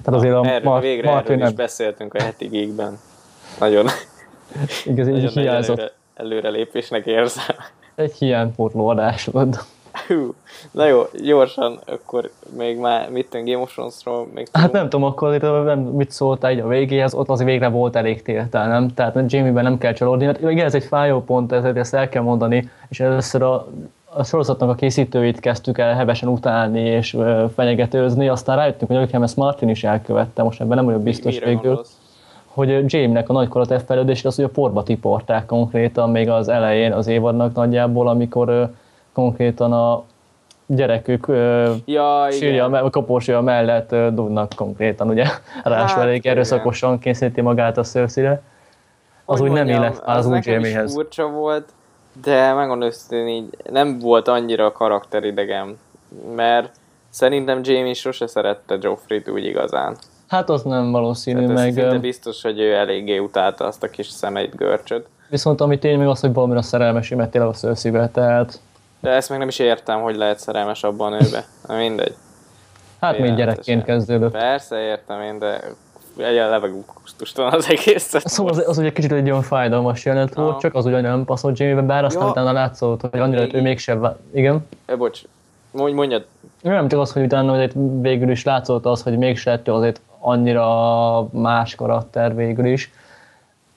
[0.03, 2.99] Tehát azért a erről, Mar- végre Martin erről is beszéltünk a heti geekben.
[3.59, 3.87] Nagyon,
[4.85, 5.77] igaz, nagyon így nagy hiányzott.
[5.77, 7.55] előre, előrelépésnek érzem.
[7.95, 9.65] Egy hiánypótló adás volt.
[10.07, 10.33] Hú,
[10.71, 14.71] Na jó, gyorsan, akkor még már mit tűn Game of Thrones-ról még Hát tudunk?
[14.73, 18.67] nem tudom, akkor nem, mit szóltál így a végéhez, ott az végre volt elég téltel,
[18.67, 18.93] nem?
[18.93, 22.21] Tehát Jamie-ben nem kell csalódni, mert igen, ez egy fájó pont, ezért ezt el kell
[22.23, 23.67] mondani, és először a,
[24.13, 29.23] a sorozatnak a készítőit kezdtük el hevesen utálni és ö, fenyegetőzni, aztán rájöttünk, hogy Ökhem
[29.23, 31.97] ezt Martin is elkövette, most ebben nem vagyok biztos Mire végül, gondolsz?
[32.45, 36.91] hogy Jamie-nek a nagy karakter fejlődését az, hogy a porba tiporták konkrétan még az elején
[36.91, 38.69] az évadnak nagyjából, amikor
[39.19, 40.03] konkrétan a
[40.65, 41.25] gyerekük
[41.85, 45.25] Ja, sírja, me- koporsja mellett dugnak konkrétan, ugye?
[45.63, 46.31] Ráadásul Hát, elég igen.
[46.33, 48.41] erőszakosan készíti magát a szőszire.
[49.25, 50.93] Az úgy nem már az nekem is Jamiehez.
[50.93, 51.69] furcsa volt,
[52.23, 55.77] de megmondom így nem volt annyira karakteridegen,
[56.35, 56.71] mert
[57.09, 59.95] szerintem Jamie sose szerette Joffrey-t úgy igazán.
[60.27, 63.89] Hát az nem valószínű, Tehát meg szinte ö, biztos, hogy ő eléggé utálta azt a
[63.89, 65.07] kis szemeit görcsöt.
[65.29, 68.59] viszont ami tény még az, hogy valamire szerelmes, mert tényleg a szőszibe, tehát
[68.99, 71.45] De ezt meg nem is értem, hogy lehet szerelmes abban a nőbe.
[71.67, 72.15] Na mindegy.
[73.01, 73.35] hát még Félelmetesen.
[73.35, 74.31] gyerekként kezdődött.
[74.31, 75.59] Persze értem én, de
[76.17, 78.27] egy a levegő kusztustalan az egészet.
[78.27, 81.59] Szóval az, az ugye kicsit egy olyan fájdalmas jelenet volt, csak az ugye nem passzolt
[81.59, 82.29] Jamie-be, bár aztán Ja.
[82.29, 84.67] utána látszott, hogy annyira Még ő mégsem, vá- igen.
[84.85, 85.21] E, bocs,
[85.71, 86.25] mondj, mondjad.
[86.61, 90.01] Nem csak az, hogy utána azért végül is látszott az, hogy mégse lett ő azért
[90.19, 92.91] annyira más karakter végül is.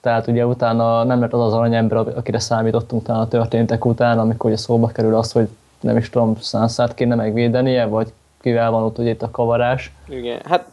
[0.03, 4.49] Tehát ugye utána nem lett az az aranyember, akire számítottunk talán a történtek után, amikor
[4.49, 5.47] ugye szóba kerül az, hogy
[5.79, 9.93] nem is tudom, Sansát kéne megvédenie, vagy kivel van ott ugye itt a kavarás.
[10.09, 10.65] Igen, hát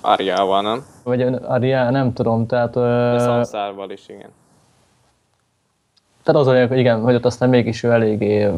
[0.00, 0.84] Arjával, nem?
[1.02, 2.74] Vagy Aria, nem tudom, tehát...
[2.74, 4.28] De Szanszárval is, igen.
[6.22, 8.50] Tehát az a lényeg, hogy igen, hogy ott aztán mégis ő eléggé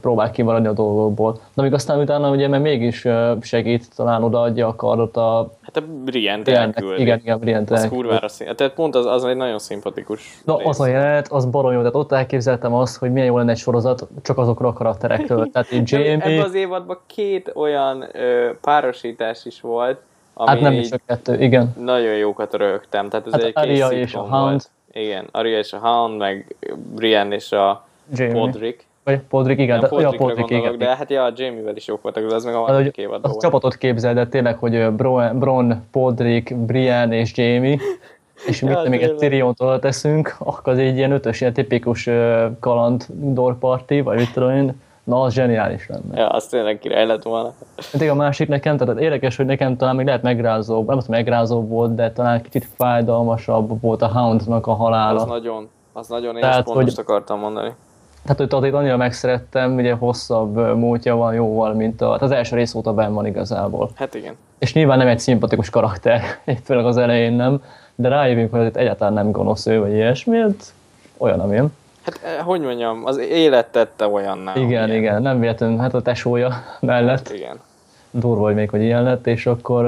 [0.00, 1.40] próbál kimaradni a dolgokból.
[1.54, 3.06] De még aztán utána ugye mert mégis
[3.40, 6.54] segít, talán odaadja a kardot a Hát a Brienne-nek.
[6.76, 7.00] elküldi.
[7.02, 8.56] Igen, igen, Brienne-t Az kurvára szín.
[8.56, 10.66] Tehát pont az, az egy nagyon szimpatikus Na, rész.
[10.66, 13.58] az a jelenet, az barom jó, tehát ott elképzeltem azt, hogy milyen jó lenne egy
[13.58, 15.48] sorozat csak azokról a karakterekről.
[15.52, 20.00] Tehát így De Ebben Jamie, az évadban két olyan ö, párosítás is volt,
[20.34, 21.74] ami hát nem is a kettő, igen.
[21.78, 23.08] nagyon jókat rögtem.
[23.08, 24.48] Tehát ez Hát egy kis és a Hound.
[24.50, 24.70] Volt.
[24.92, 26.56] Igen, Arya és a Hound, meg
[26.94, 28.34] Brienne és a Jamie.
[28.40, 28.84] Podrick.
[29.04, 29.78] Vagy Podrick, igen.
[29.80, 30.78] Nem de, ja, Podrickra Podrick, igen.
[30.78, 33.30] de hát ja, a Jamie-vel is jók voltak, de az meg a Hát, harmadik évadban
[33.30, 37.78] a csapatot képzeld, de tényleg, hogy Bron, Bron Podrick, Brienne és Jamie,
[38.46, 39.14] és Ja, mit még egy.
[39.14, 42.08] Tyrion-tól teszünk, akkor az egy ilyen ötös, ilyen tipikus
[42.60, 46.20] kaland dorparti, vagy mit tudom én, na az zseniális lenne.
[46.20, 47.52] Ja, az tényleg király lett volna.
[47.90, 51.60] Tényleg a másik nekem, tehát érdekes, hogy nekem talán még lehet megrázó, nem azt megrázó
[51.66, 55.24] volt, de talán kicsit fájdalmasabb volt a Houndnak a Az halála.
[55.24, 55.68] nagyon.
[55.92, 57.72] Az nagyon én Tehát, ezt pont hogy- akartam mondani.
[58.24, 62.56] Tehát őt azért annyira megszerettem, ugye hosszabb múltja van jóval, mint a, tehát az első
[62.56, 63.90] rész óta benn van igazából.
[63.94, 64.34] Hát igen.
[64.58, 66.22] És nyilván nem egy szimpatikus karakter,
[66.64, 67.62] főleg az elején nem,
[67.94, 70.72] de rájövünk, hogy azért egyáltalán nem gonosz ő, vagy ilyesmi, hát
[71.16, 71.72] olyan, amilyen.
[72.04, 74.52] Hát eh, hogy mondjam, az élet tette olyanná.
[74.54, 74.90] Igen, amilyen.
[74.90, 77.60] igen, nem véletlenül, hát a tesója mellett Igen.
[78.10, 79.84] durva, hogy még hogy ilyen lett, és akkor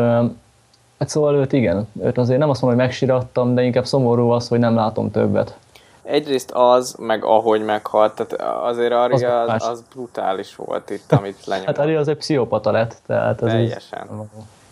[0.99, 4.49] hát szóval őt igen, őt azért nem azt mondom, hogy megsirattam, de inkább szomorú az,
[4.49, 5.57] hogy nem látom többet.
[6.07, 11.45] Egyrészt az, meg ahogy meghalt, tehát azért Arya Az az, az, brutális volt itt, amit
[11.47, 11.77] lenyomott.
[11.77, 14.09] Hát Ari az egy pszichopata lett, tehát így- Teljesen.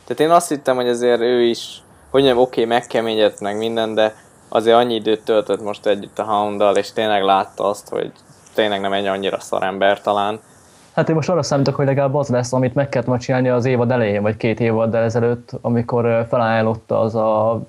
[0.04, 4.14] Tehát én azt hittem, hogy azért ő is, hogy mondjam, oké, megkeményedett meg minden, de
[4.48, 8.12] azért annyi időt töltött most együtt a Hounddal, és tényleg látta azt, hogy
[8.54, 10.40] tényleg nem egy annyira szarember talán.
[10.94, 13.90] Hát én most arra számítok, hogy legalább az lesz, amit meg kellett csinálni az évad
[13.90, 17.60] elején, vagy két évad ezelőtt, amikor felajánlotta az a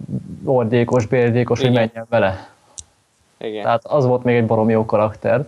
[0.46, 2.48] ordékos, bérdékos, hogy menjen vele.
[3.46, 3.64] Igen.
[3.64, 5.48] Tehát az volt még egy barom jó karakter,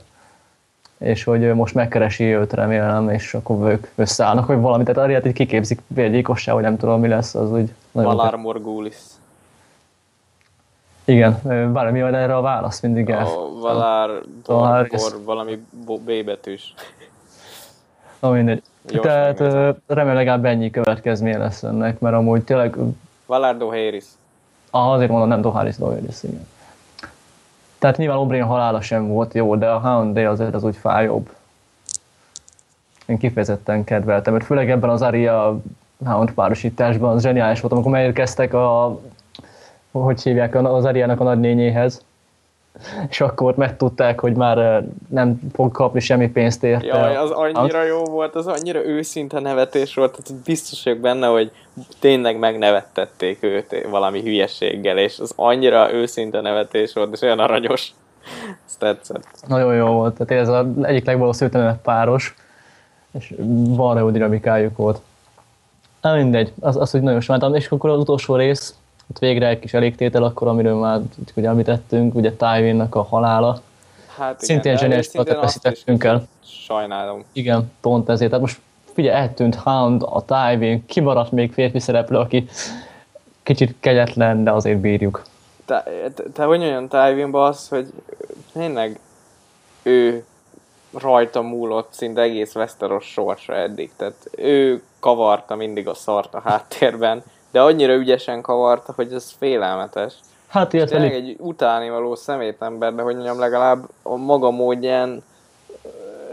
[0.98, 5.34] és hogy most megkeresi őt, remélem, és akkor ők összeállnak, hogy valamit, tehát Ariát így
[5.34, 8.16] kiképzik bérdékossá, vagy nem tudom mi lesz, az úgy nagyon...
[8.16, 8.98] Valar Morgulis.
[11.06, 11.42] Igen,
[11.74, 13.28] bármi van erre a válasz, mindig el.
[13.62, 15.66] Valar Dorkor valami
[16.06, 16.74] B betűs.
[18.20, 18.64] Na mindegy.
[18.86, 19.40] Gyors Tehát
[19.88, 22.76] remélem legalább ennyi következménye lesz ennek, mert amúgy tényleg
[23.26, 24.06] Valar Dohaeris.
[24.70, 26.48] Ah, azért mondom, nem Doharis Doharis, igen.
[27.80, 31.30] Tehát nyilván Oberyn halála sem volt jó, de a Hound Day azért az úgy fájóbb.
[33.06, 35.60] Én kifejezetten kedveltem, mert főleg ebben az Arya
[36.06, 39.00] Hound párosításban zseniális volt, amikor megérkeztek a,
[39.92, 42.06] hogy hívják, az Ariának a nagynényéhez,
[43.10, 46.86] és akkor megtudták, hogy már eh, nem fog kapni semmi pénzt érte.
[46.86, 51.52] Jaj, az annyira jó volt, az annyira őszinte nevetés volt, tehát biztos vagyok benne, hogy
[52.00, 57.92] tényleg megnevettették őt valami hülyeséggel, és az annyira őszinte nevetés volt, és olyan aranyos.
[58.66, 59.28] Ez tetszett.
[59.48, 62.36] Nagyon jó volt, tehát ez az egyik legvalószínűtlenebb páros,
[63.20, 63.34] és
[63.68, 65.02] van jó dinamikájuk volt.
[66.02, 68.76] Na mindegy, az, az hogy nagyon sajnáltam, és akkor az utolsó rész,
[69.12, 71.02] ott végre egy kis elégtétel akkor, amiről már
[71.36, 73.62] ugye említettünk, ugye Tywinnak a halála.
[74.18, 76.28] Hát igen, Szintén zseniális veszítettünk el.
[76.44, 77.24] Sajnálom.
[77.32, 78.30] Igen, pont ezért.
[78.30, 78.60] Tehát most
[78.94, 82.48] figyelj, eltűnt Hound, a Tywin, kimaradt még férfi szereplő, aki
[83.44, 85.22] kicsit kegyetlen, de azért bírjuk.
[85.66, 85.84] Te,
[86.16, 87.88] te, te hogy olyan Tywinba az, hogy
[88.54, 89.00] tényleg
[89.84, 90.26] ő
[90.94, 93.92] rajta múlott szinte egész Westeros sorsa eddig.
[93.96, 100.14] Tehát ő kavarta mindig a szart a háttérben, de annyira ügyesen kavarta, hogy ez félelmetes.
[100.48, 105.24] Hát illetve Tényleg egy utánivaló szemétember, de hogy mondjam, legalább a maga módján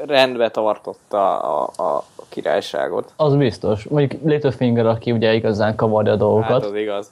[0.07, 3.13] rendbe tartotta a, a, királyságot.
[3.17, 3.85] az biztos.
[3.85, 6.51] Mondjuk Littlefinger, aki ugye igazán kavarja a dolgokat.
[6.51, 7.11] Hát az igaz.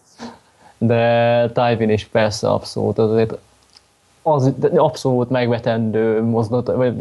[0.79, 3.35] de Tywin is persze abszolút, azért
[4.23, 6.95] az abszolút megvetendő mozdult, vagy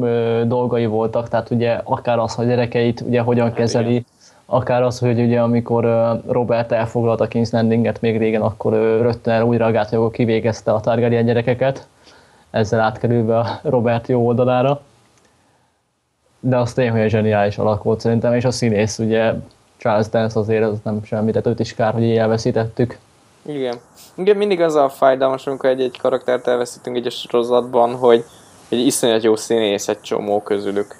[0.00, 4.06] ö, dolgai voltak, tehát ugye akár az, hogy gyerekeit ugye hogyan kezeli, igen.
[4.52, 5.84] Akár az, hogy ugye amikor
[6.28, 11.86] Robert elfoglalta King's Landinget még régen, akkor rögtön hogy akkor kivégezte a Targaryen gyerekeket,
[12.50, 14.80] ezzel átkerülve a Robert jó oldalára.
[16.40, 19.32] De az tényleg hogy zseniális alak volt szerintem, és a színész ugye
[19.76, 22.98] Charles Dance azért az nem semmi, tehát őt is kár, hogy így elveszítettük.
[23.42, 23.76] Igen.
[24.14, 28.24] Igen, mindig az a fájdalmas, amikor egy-egy karaktert elveszítünk egy sorozatban, hogy
[28.68, 30.96] egy iszonyat jó színész egy csomó közülük.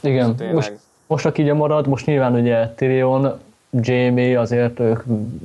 [0.00, 0.54] Igen, Tényleg.
[0.54, 0.72] most,
[1.10, 5.02] most aki ugye marad, most nyilván ugye Tyrion, Jamie, azért ők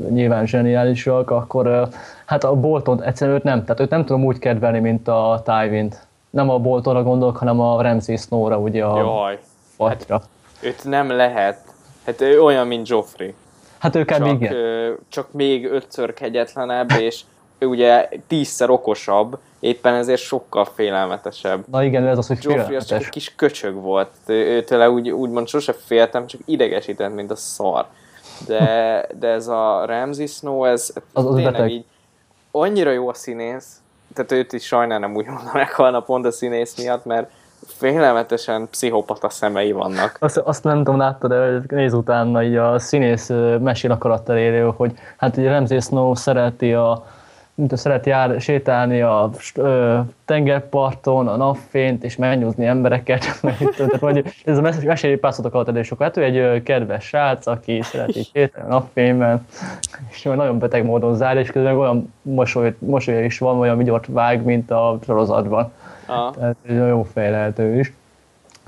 [0.09, 1.87] nyilván zseniálisak, akkor
[2.25, 6.07] hát a Bolton egyszerűen őt nem, tehát őt nem tudom úgy kedvelni, mint a Tywin-t.
[6.29, 9.39] Nem a Boltonra gondolok, hanem a Ramsay Snow-ra, ugye a Jaj,
[9.75, 10.21] fatyra.
[10.59, 11.59] őt nem lehet.
[12.05, 13.33] Hát ő olyan, mint Joffrey.
[13.77, 14.13] Hát ők kb.
[14.13, 14.53] Csak, igen.
[14.53, 21.63] ö, csak még ötször kegyetlenebb, és ő ugye tízszer okosabb, éppen ezért sokkal félelmetesebb.
[21.71, 23.05] Na igen, ez az, hogy Joffrey az csak félelmetes.
[23.05, 24.09] egy kis köcsög volt.
[24.25, 27.85] Ő- Őtől úgy, úgymond sose féltem, csak idegesített, mint a szar.
[28.47, 31.69] De, de ez a Ramsay Snow, ez Az- az tényleg beteg.
[31.71, 31.85] így
[32.51, 33.81] annyira jó a színész,
[34.13, 37.29] tehát őt is sajnálom úgy mondaná meghalna pont a színész miatt, mert
[37.67, 40.17] félelmetesen pszichopata szemei vannak.
[40.19, 44.91] Azt, azt nem tudom, láttad, de néz utána így a színész mesél a karakteréről, hogy
[45.17, 47.05] hát ugye Ramsay Snow szereti a
[47.55, 53.25] mint a szeret jár, sétálni a ö, tengerparton, a napfényt, és megnyúzni embereket.
[53.77, 56.07] Tehát, vagy, ez a mes- mesélő pászoltak alatt elég sokat.
[56.07, 59.45] Hát ő egy ö, kedves srác, aki szereti sétálni a napfényben,
[60.11, 64.43] és nagyon beteg módon zár, és közben olyan mosoly, mosolya is van, olyan vigyort vág,
[64.43, 65.71] mint a sorozatban.
[66.05, 67.93] Ah, Tehát nagyon jó fejlelhető is.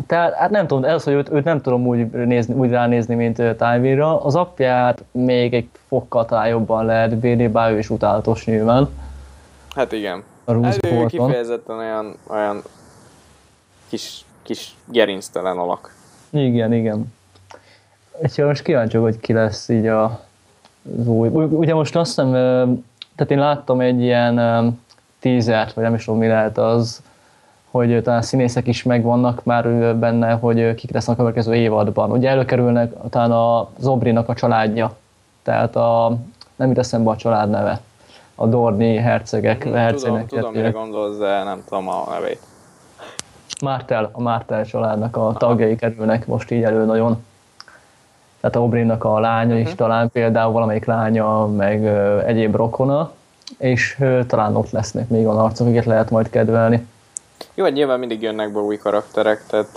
[0.05, 3.39] Tehát hát nem tudom, ez, hogy őt, őt nem tudom úgy, nézni, úgy ránézni, mint
[3.39, 4.23] ö, Tywinra.
[4.23, 8.89] Az apját még egy fokkal talán jobban lehet bírni, bár ő is utálatos nyilván.
[9.75, 10.23] hát igen.
[10.45, 12.61] A Hát ő kifejezetten olyan, olyan
[13.89, 15.95] kis, kis gerinctelen alak.
[16.29, 17.13] Igen, igen.
[18.21, 20.03] És most kíváncsi hogy ki lesz így a,
[20.99, 21.27] az új.
[21.29, 22.31] Ugye most azt hiszem,
[23.15, 24.67] tehát én láttam egy ilyen ö,
[25.19, 27.01] teasert, vagy nem is tudom mi lehet az,
[27.71, 32.11] hogy talán színészek is megvannak már benne, hogy kik lesznek a következő évadban.
[32.11, 34.95] Ugye előkerülnek talán a Zobrinak a családja,
[35.43, 36.17] tehát a,
[36.55, 37.79] nem jut eszembe a család neve,
[38.35, 42.39] a Dorni hercegek, Tudom, hercegnek tudom, mire gondolsz, de nem tudom a nevét.
[43.61, 47.25] Mártel, a Mártel családnak a tagjai kerülnek most így elő nagyon.
[48.41, 53.11] Tehát a Obrinnak a lánya is talán például valamelyik lánya, meg ö, egyéb rokona,
[53.57, 56.87] és ö, talán ott lesznek még olyan arcok, akiket lehet majd kedvelni.
[57.53, 59.67] Jó, hát nyilván mindig jönnek be új karakterek, tehát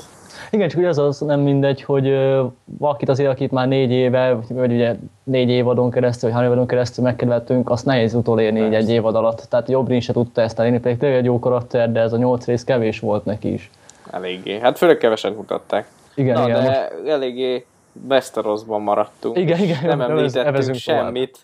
[0.51, 2.17] Igen, csak ugye az, az nem mindegy, hogy
[2.65, 4.95] valakit azért, akit már négy éve, vagy ugye
[5.25, 9.47] négy évadon keresztül, vagy három évadon keresztül megkedveltünk, azt nehéz utolérni így egy évad alatt.
[9.49, 12.45] Tehát Jobrin se tudta ezt elérni, pedig tényleg egy jó karakter, de ez a nyolc
[12.47, 13.71] rész kevés volt neki is.
[14.11, 14.59] eléggé.
[14.59, 15.89] Hát főleg keveset mutatták.
[16.15, 17.67] Igen, Na, igen, de eléggé
[18.09, 19.37] Westerosban maradtunk.
[19.39, 21.05] Igen, igen, Nem említettünk evezünk tovább.
[21.05, 21.39] semmit.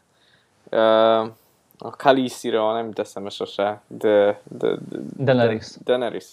[1.79, 5.67] A Khaleesi-ra nem jut eszembe sose, de, de, de Daenerys.
[5.85, 6.27] Daenerys.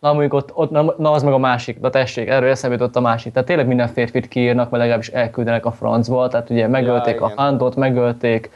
[0.00, 2.96] Na, mondjuk ott, ott na, na, az meg a másik, de tessék, erről eszembe jutott
[2.96, 3.32] a másik.
[3.32, 6.28] Tehát tényleg minden férfit kiírnak, vagy legalábbis elküldenek a francba.
[6.28, 7.32] Tehát ugye megölték Ja, a.
[7.36, 8.50] Handot, megölték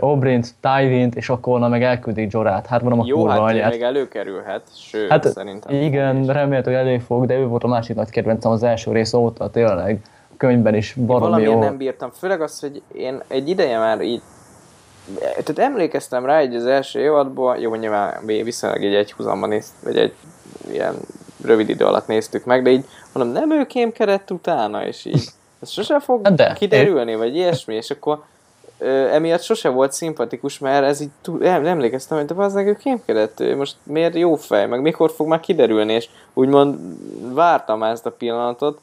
[0.00, 2.66] Obrint, Tywint, és akkor na meg elküldik Jorát.
[2.66, 3.70] Hát mondom a Jó, kurva hát anyát.
[3.70, 5.74] még előkerülhet, sőt, Hát szerintem.
[5.74, 9.50] igen, remélhetőleg elég fog, de ő volt a másik nagy kedvencem az első rész óta,
[9.50, 10.00] tényleg.
[10.30, 11.58] A könyvben is baromi Valamiért jó.
[11.58, 14.22] nem bírtam, főleg az, hogy én egy ideje már így
[15.18, 19.96] tehát emlékeztem rá egy az első évadból, jó, nyilván viszonylag így egy húzamban nézt, vagy
[19.96, 20.12] egy
[20.70, 20.94] ilyen
[21.44, 25.28] rövid idő alatt néztük meg, de így mondom, nem ő kémkedett utána, és így
[25.62, 26.52] ez sose fog Hát de.
[26.52, 28.22] kiderülni, vagy ilyesmi, és akkor
[28.78, 32.76] ö, emiatt sose volt szimpatikus, mert ez így túl, em, emlékeztem, hogy de bazdmeg ő
[32.76, 36.78] kémkedett, ő most miért jó fej, meg mikor fog már kiderülni, és úgymond
[37.34, 38.80] vártam ezt a pillanatot,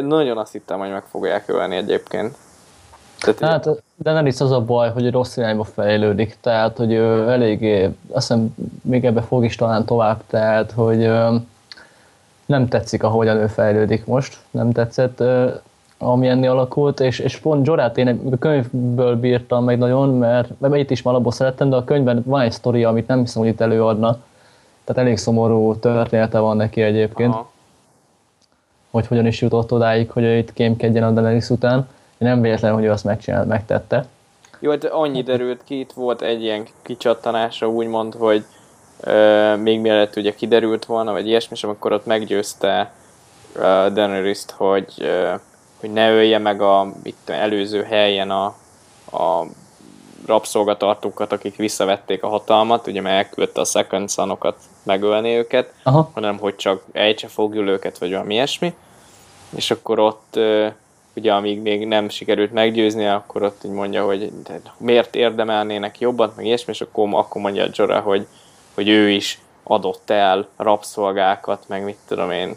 [0.00, 2.36] nagyon azt hittem, hogy meg fogják ölni egyébként.
[3.34, 7.30] Tehát, Hát, de nem is az a baj, hogy rossz irányba fejlődik, tehát, hogy ő
[7.30, 11.34] eléggé, azt hiszem, még ebbe fog is talán tovább, tehát, hogy ö,
[12.46, 15.50] nem tetszik, ahogyan ő fejlődik most, nem tetszett, ö,
[15.98, 20.76] ami ennél alakult, és, és pont Jorát én a könyvből bírtam meg nagyon, mert, mert
[20.76, 23.50] itt is már alapból szerettem, de a könyvben van egy sztori, amit nem hiszem, hogy
[23.50, 24.18] itt előadna,
[24.84, 27.50] tehát elég szomorú története van neki egyébként Aha.
[28.90, 31.88] hogy hogyan is jutott odáig, hogy itt kémkedjen a Daenerys után.
[32.18, 34.06] Nem véletlen, hogy ő azt megcsinált, megtette.
[34.58, 38.44] Jó, hát annyi derült ki, itt volt egy ilyen kicsattanása, úgymond, hogy
[39.00, 42.92] ö, még mielőtt ugye kiderült volna, vagy ilyesmi, és amikor ott meggyőzte
[43.54, 43.60] ö,
[43.92, 45.34] Daenerys-t, hogy, ö,
[45.80, 48.44] hogy ne ölje meg a itt előző helyen a,
[49.12, 49.46] a
[50.26, 56.10] rabszolgatartókat, akik visszavették a hatalmat, ugye mert elküldte a Second Sonokat megölni őket, Aha.
[56.14, 58.74] hanem hogy csak ejtse fogjuk őket, vagy valami ilyesmi.
[59.56, 60.66] És akkor ott, ö,
[61.16, 64.32] ugye amíg még nem sikerült meggyőzni, akkor ott így mondja, hogy
[64.78, 68.26] miért érdemelnének jobbat, meg ilyesmi, és akkor, akkor mondja Jorah, hogy,
[68.74, 72.56] hogy ő is adott el rabszolgákat, meg mit tudom én,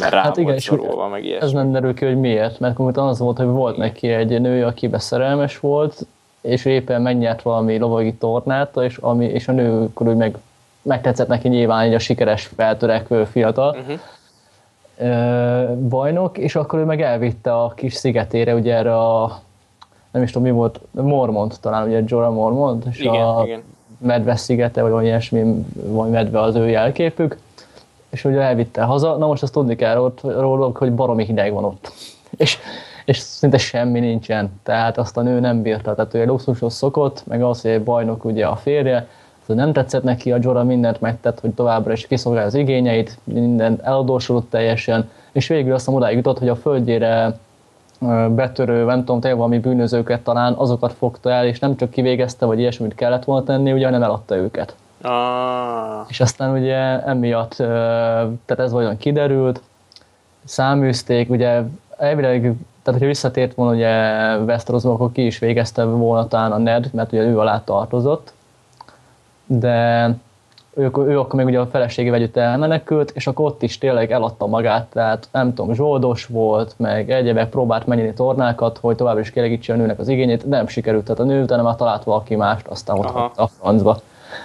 [0.00, 1.46] mert rá Hát igen, szorulva, meg ilyesmi.
[1.46, 4.64] Ez nem derül ki, hogy miért, mert konkrétan az volt, hogy volt neki egy nő,
[4.64, 6.06] akibe szerelmes volt,
[6.40, 10.36] és ő éppen megnyert valami lovagi tornát, és, ami, és a nő akkor úgy meg,
[10.82, 14.00] megtetszett neki nyilván egy a sikeres, feltörekvő fiatal Uh-huh.
[15.88, 19.40] Bajnok, és akkor ő meg elvitte a kis szigetére, ugye erre a
[20.10, 23.62] nem is tudom mi volt, Mormont talán, ugye Jorah Mormont, és Igen, a igen.
[23.98, 27.38] medve szigete, vagy valami ilyesmi, vagy medve az ő jelképük,
[28.10, 29.16] és ugye elvitte haza.
[29.16, 31.92] Na most azt tudni kell ott, róluk, hogy baromi hideg van ott.
[32.36, 32.58] És,
[33.04, 34.60] és szinte semmi nincsen.
[34.62, 35.94] Tehát azt a nő nem bírta.
[35.94, 39.08] Tehát ő egy luxushoz szokott, meg az, hogy egy bajnok ugye a férje,
[39.56, 44.50] nem tetszett neki, a Jorah mindent megtett, hogy továbbra is kiszolgálja az igényeit, minden eladósodott
[44.50, 47.38] teljesen, és végül azt odáig jutott, hogy a földjére
[48.28, 52.58] betörő, nem tudom, tényleg valami bűnözőket talán, azokat fogta el, és nem csak kivégezte, vagy
[52.58, 54.74] ilyesmit kellett volna tenni, ugye, hanem eladta őket.
[55.02, 59.60] Ah, És aztán ugye emiatt, tehát ez vajon kiderült,
[60.44, 61.62] száműzték, ugye
[61.96, 62.40] elvileg,
[62.82, 67.12] tehát hogyha visszatért volna ugye Westerosba, akkor ki is végezte volna talán a Ned, mert
[67.12, 68.32] ugye ő alá tartozott,
[69.48, 70.14] de
[70.74, 74.46] ő, ő akkor még ugye a feleségével együtt elmenekült, és akkor ott is tényleg eladta
[74.46, 79.72] magát, tehát nem tudom, zsoldos volt, meg egyebek próbált mennyire tornákat, hogy továbbra is kielégítse
[79.72, 82.66] a nőnek az igényét, de nem sikerült, tehát a nő utána már talált valaki mást,
[82.66, 84.00] aztán ott a francba.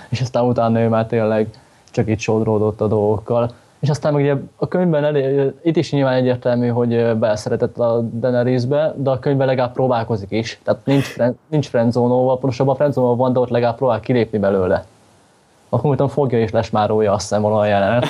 [0.09, 1.47] És aztán utána ő már tényleg
[1.91, 3.49] csak itt sodródott a dolgokkal.
[3.79, 8.93] És aztán meg ugye a könyvben elég, itt is nyilván egyértelmű, hogy beleszeretett a Daenerysbe,
[8.97, 10.59] de a könyvben legalább próbálkozik is.
[10.63, 11.15] Tehát nincs,
[11.47, 14.85] nincs friendzónóval, pontosabban friendzónóval van, de ott legalább próbál kilépni belőle.
[15.73, 18.05] Akkor mondtam, fogja és lesmárója, azt hiszem valami jelenet.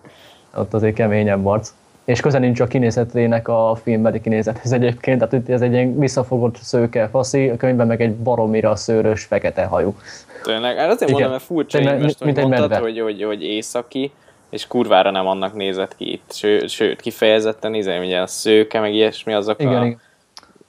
[0.60, 1.72] Ott azért keményebb arc.
[2.04, 6.56] És köze nincs a kinézetrének a filmbeli kinézethez egyébként, tehát itt ez egy ilyen visszafogott
[6.56, 9.94] szőke faszi, a könyvben meg egy baromira szőrös, fekete hajú.
[10.42, 11.12] Tényleg, hát azért Igen.
[11.12, 14.12] mondom, mert furcsa, Tényleg, most, hogy mint egy mondtad, hogy, hogy, hogy északi,
[14.50, 16.32] és kurvára nem annak nézett ki itt.
[16.32, 19.84] Sőt, sőt kifejezetten izé, ugye a szőke, meg ilyesmi, azok Igen, a...
[19.84, 20.00] igen.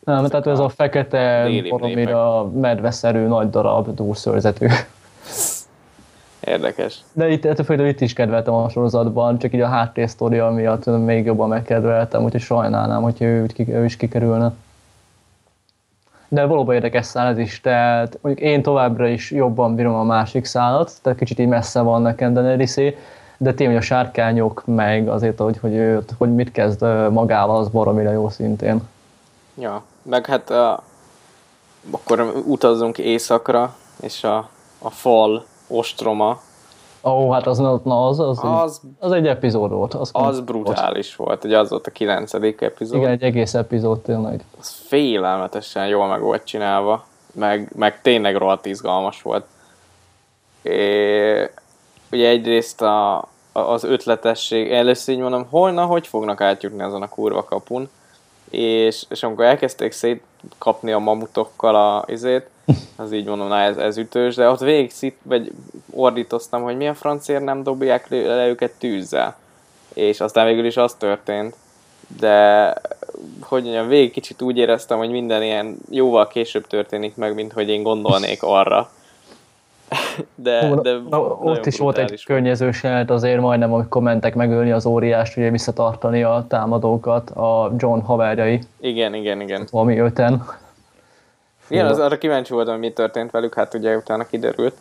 [0.03, 4.67] Nem, tehát ez a fekete, délibb baromira medveszerű, nagy darab, dúrszőrzetű.
[6.47, 6.99] Érdekes.
[7.13, 11.25] De itt, ettől függetlenül itt is kedveltem a sorozatban, csak így a háttérsztoria miatt még
[11.25, 14.51] jobban megkedveltem, úgyhogy sajnálnám, hogyha ő, ő is kikerülne.
[16.27, 20.45] De valóban érdekes szál ez is, tehát mondjuk én továbbra is jobban bírom a másik
[20.45, 22.97] szálat, tehát kicsit így messze van nekem Daenerysé,
[23.37, 26.81] de tényleg hogy a sárkányok meg azért, hogy, hogy, ő, hogy mit kezd
[27.11, 28.81] magával, az baromira jó szintén.
[29.59, 30.83] Ja, meg hát a,
[31.91, 36.41] akkor utazzunk északra, és a, a fal ostroma,
[37.03, 39.93] Ó, hát az, na, az, az, az, az, az egy epizód volt.
[39.93, 42.97] Az, az brutális volt, ugye az volt a kilencedik epizód.
[42.97, 44.43] Igen, egy egész epizód tényleg.
[44.59, 49.45] az félelmetesen jól meg volt csinálva, meg, meg tényleg rohadt izgalmas volt.
[50.61, 51.49] É,
[52.11, 57.43] ugye egyrészt a- az ötletesség, először így mondom, holna, hogy fognak átjutni azon a kurva
[57.43, 57.89] kapun,
[58.49, 62.49] és, és amikor elkezdték szétkapni a mamutokkal a izét,
[62.95, 65.51] az így mondom, na ez, ez ütős, de ott végig szit, vagy
[65.91, 69.35] ordítoztam, hogy mi a francért nem dobják le őket tűzzel.
[69.93, 71.55] És aztán végül is az történt.
[72.19, 72.73] De
[73.41, 77.69] hogy mondjam, végig kicsit úgy éreztem, hogy minden ilyen jóval később történik meg, mint hogy
[77.69, 78.89] én gondolnék arra.
[80.35, 84.71] De, de na, ott is volt egy brutális könnyezős jelenet azért majdnem, amikor mentek megölni
[84.71, 89.67] az óriást, ugye visszatartani a támadókat, a John haverjai, Igen, igen, igen.
[89.71, 90.45] valami öten.
[91.67, 94.75] Igen, az, arra kíváncsi voltam, hogy mi történt velük, hát ugye utána kiderült.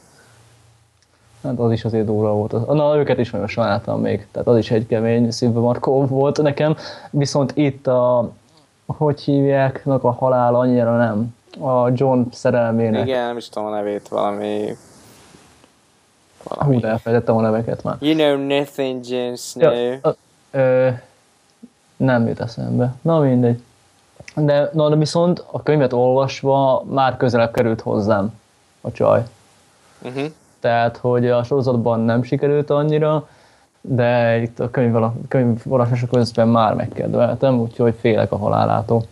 [1.43, 2.66] Hát az is azért durva volt.
[2.66, 6.76] Na, őket is nagyon sajnáltam még, tehát az is egy kemény szívbe markó volt nekem.
[7.11, 8.30] Viszont itt a,
[8.87, 11.34] hogy hívják, a halál annyira nem.
[11.61, 13.07] A John szerelmének.
[13.07, 14.76] Igen, nem is tudom a nevét, valami...
[16.45, 16.78] Hú, valami.
[16.78, 17.97] de elfelejtettem a neveket már.
[18.01, 19.72] You know nothing, Jon Snow.
[19.72, 20.11] Ja, ö,
[20.51, 20.89] ö,
[21.97, 22.95] nem jut eszembe.
[23.03, 23.62] Na mindegy.
[24.37, 28.41] De, na, de viszont a könyvet olvasva már közelebb került hozzám
[28.80, 29.22] a csaj.
[30.03, 30.24] Uh-huh.
[30.61, 33.28] Tehát, hogy a sorozatban nem sikerült annyira,
[33.80, 34.97] de itt a könyv,
[35.28, 39.03] könyv olvasása közben már megkedveltem, úgyhogy félek a halálától.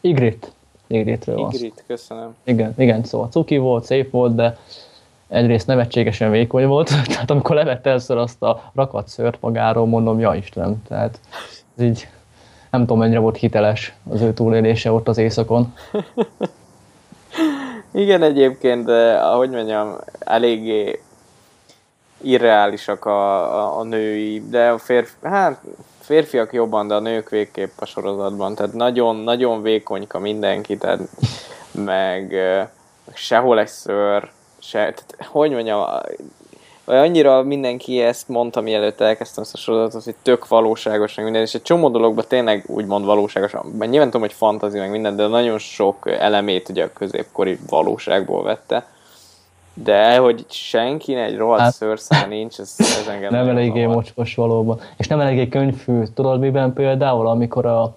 [0.00, 0.52] Igrit.
[0.86, 1.50] Igritről van.
[1.52, 2.34] Igrit, köszönöm.
[2.44, 4.56] Igen, igen, szóval cuki volt, szép volt, de
[5.28, 10.34] egyrészt nevetségesen vékony volt, tehát amikor levette először azt a rakat szőrt magáról, mondom, ja
[10.34, 11.20] Istenem, tehát
[11.76, 12.08] ez így
[12.70, 15.74] nem tudom, mennyire volt hiteles az ő túlélése ott az éjszakon.
[17.92, 18.88] Igen, egyébként,
[19.20, 21.00] ahogy mondjam, eléggé
[22.22, 25.60] irreálisak a, a, a női, de a férfi, hát
[26.00, 31.00] férfiak jobban, de a nők végképp a sorozatban, tehát nagyon, nagyon vékonyka mindenki, tehát
[31.72, 32.34] meg
[33.14, 35.86] sehol egy szőr, se, tehát, hogy mondjam,
[36.88, 41.54] annyira mindenki ezt mondta, mielőtt elkezdtem ezt a sorozatot, hogy tök valóságos, meg minden, és
[41.54, 45.58] egy csomó dologban tényleg úgymond valóságos, mert nyilván tudom, hogy fantazi, meg minden, de nagyon
[45.58, 48.86] sok elemét ugye a középkori valóságból vette.
[49.74, 54.80] De hogy senki egy rohadt Hát- szőrszál nincs, ez, ez engem Nem eléggé mocskos valóban.
[54.96, 56.02] És nem eléggé könyvfű.
[56.14, 57.96] Tudod miben például, amikor a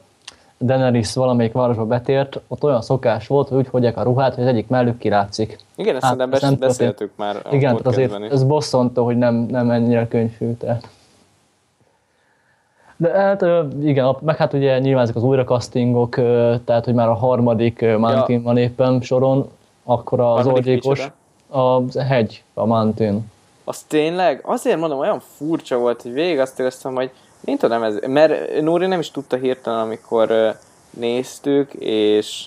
[0.61, 4.49] Daenerys valamelyik városba betért, ott olyan szokás volt, hogy úgy hogyják a ruhát, hogy az
[4.49, 5.57] egyik mellük kirátszik.
[5.75, 8.29] Igen, ezt Hát, szerintem bes- nem beszéltük már a Igen, tehát azért is.
[8.29, 10.53] ez bosszantó, hogy nem, nem ennyire könyvfű.
[10.53, 10.87] Tehát.
[12.97, 13.45] De hát
[13.83, 16.15] igen, meg hát ugye nyilván ezek az újrakasztingok,
[16.65, 19.49] tehát hogy már a harmadik Mountain van éppen soron,
[19.83, 21.11] akkor az oldékos,
[21.49, 23.31] a hegy, a Mountain.
[23.63, 27.11] Az tényleg, azért mondom, olyan furcsa volt, hogy végig azt éreztem, hogy
[27.45, 30.55] én tudom ez, mert Nóri nem is tudta hirtelen, amikor
[30.89, 32.45] néztük, és,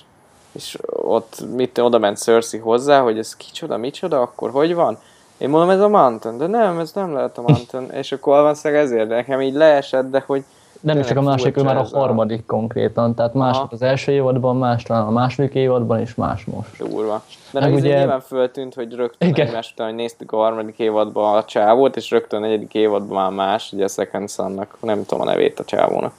[0.51, 4.97] és ott mit, oda ment Cersei hozzá, hogy ez kicsoda, micsoda, akkor hogy van?
[5.37, 8.83] Én mondom, ez a Mountain, de nem, ez nem lehet a Mountain, és akkor valószínűleg
[8.83, 10.43] ezért, nekem így leesett, de hogy
[10.81, 13.67] Nem csak a másik, ő már a harmadik konkrétan, tehát más Aha.
[13.71, 16.77] az első évadban, más talán a második évadban, és más most.
[16.89, 17.23] durva.
[17.51, 19.47] De meg ugye- nyilván föltűnt, hogy rögtön Igen.
[19.47, 23.47] egymás után, hogy néztük a harmadik évadban a csávót, és rögtön a negyedik évadban már
[23.47, 26.13] más, ugye a Second Son-nak, nem tudom a nevét a csávónak.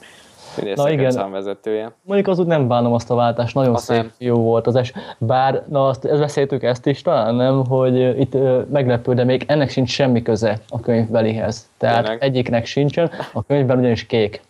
[0.75, 1.11] Na igen.
[1.11, 1.91] Son vezetője.
[2.01, 4.11] Mondjuk az úgy nem bánom azt a váltást, nagyon Azt szép nem.
[4.17, 4.93] jó volt az es.
[5.17, 9.43] Bár, na azt ezt beszéltük ezt is talán, nem, hogy itt ö, meglepő, de még
[9.47, 11.69] ennek sincs semmi köze a könyvbelihez.
[11.77, 12.23] Tehát Tényleg?
[12.23, 14.41] egyiknek sincsen, a könyvben ugyanis kék.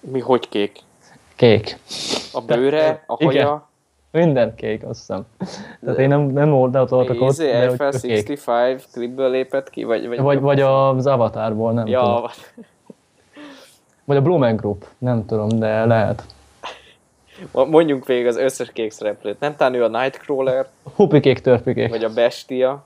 [0.00, 0.78] Mi, hogy kék?
[1.36, 1.78] Kék.
[2.32, 3.32] A bőre, a igen.
[3.44, 3.68] haja,
[4.12, 5.26] Minden kék, azt hiszem.
[5.84, 8.40] Tehát én nem, nem voltak ott, Izé, Eiffel kék.
[8.44, 9.84] 65 klipből lépett ki?
[9.84, 12.24] Vagy, vagy, Vagy, vagy az Avatarból, nem Ja, tudom.
[14.14, 16.22] Vagy- a Blumen Group, nem tudom, de lehet.
[17.52, 19.40] mondjunk végig az összes kék szereplőt.
[19.40, 21.88] Nem talán ő a Nightcrawler, Hupikék, törpikék.
[21.88, 22.84] vagy a Bestia.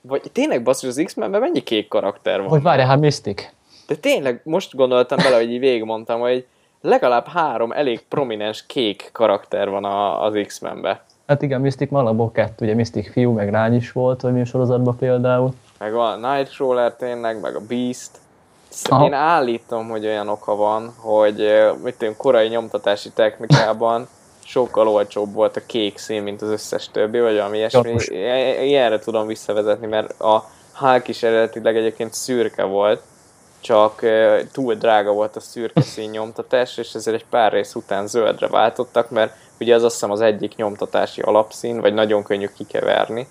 [0.00, 2.48] Vagy tényleg basszus, az X-Menben mennyi kék karakter van?
[2.48, 3.48] Hogy várjál, hát Mystic.
[3.86, 6.46] De tényleg most gondoltam bele, hogy így végigmondtam, hogy
[6.80, 10.98] legalább három elég prominens kék karakter van a, az X-Menben.
[11.26, 14.96] Hát igen, Mystic alapból kettő, ugye Mystic fiú, meg lány is volt, vagy mi sorozatban
[14.96, 15.54] például.
[15.78, 18.10] Meg a Nightcrawler tényleg, meg a Beast.
[18.88, 19.04] Aha.
[19.04, 21.52] Én állítom, hogy olyan oka van, hogy
[21.82, 24.08] mit tudom, korai nyomtatási technikában
[24.44, 27.94] sokkal olcsóbb volt a kék szín, mint az összes többi, vagy valami ilyesmi.
[28.62, 33.02] Ilyenre tudom visszavezetni, mert a Hulk is eredetileg egyébként szürke volt,
[33.60, 34.00] csak
[34.52, 39.10] túl drága volt a szürke szín nyomtatás, és ezért egy pár rész után zöldre váltottak,
[39.10, 43.28] mert ugye az azt hiszem az egyik nyomtatási alapszín, vagy nagyon könnyű kikeverni.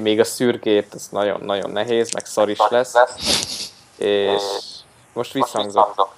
[0.00, 2.94] Még a szürkét, az nagyon-nagyon nehéz, meg szar is lesz.
[4.00, 4.42] És
[5.12, 6.08] most visszhangzott.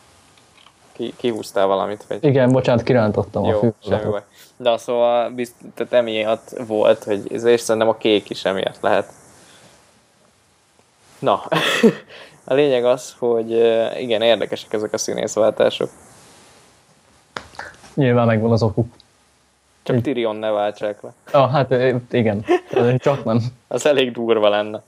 [0.93, 2.05] Ki, kihúztál valamit?
[2.09, 2.25] Vagy?
[2.25, 4.23] Igen, bocsánat, kirántottam a Jó, semmi baj.
[4.57, 9.13] De szóval bizt, tehát emiatt volt, hogy ez, és szerintem a kék is emiatt lehet.
[11.19, 11.43] Na,
[12.45, 13.51] a lényeg az, hogy
[13.99, 15.91] igen, érdekesek ezek a színészváltások.
[17.95, 18.95] Nyilván megvan az okuk.
[19.83, 21.13] Csak Tyrion ne váltsák le.
[21.31, 21.75] Ah, hát
[22.11, 23.41] igen, Ez csak nem.
[23.69, 24.83] Az elég durva lenne.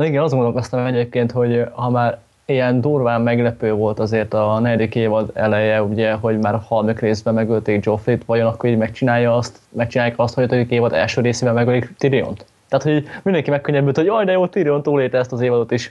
[0.00, 4.94] Na igen, azt gondolkoztam egyébként, hogy ha már ilyen durván meglepő volt azért a negyedik
[4.94, 9.58] évad eleje, ugye, hogy már a harmadik részben megölték Joffrey-t, vajon akkor így megcsinálja azt,
[9.68, 12.44] megcsinálják azt, hogy a negyedik évad első részében megölik Tyriont?
[12.68, 15.90] Tehát, hogy mindenki megkönnyebbült, hogy jaj, de jó, Tyrion túlélte ezt az évadot is.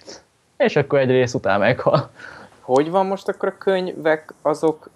[0.58, 2.10] És akkor egy rész után meghal.
[2.62, 4.90] Hogy van most akkor a könyvek, azok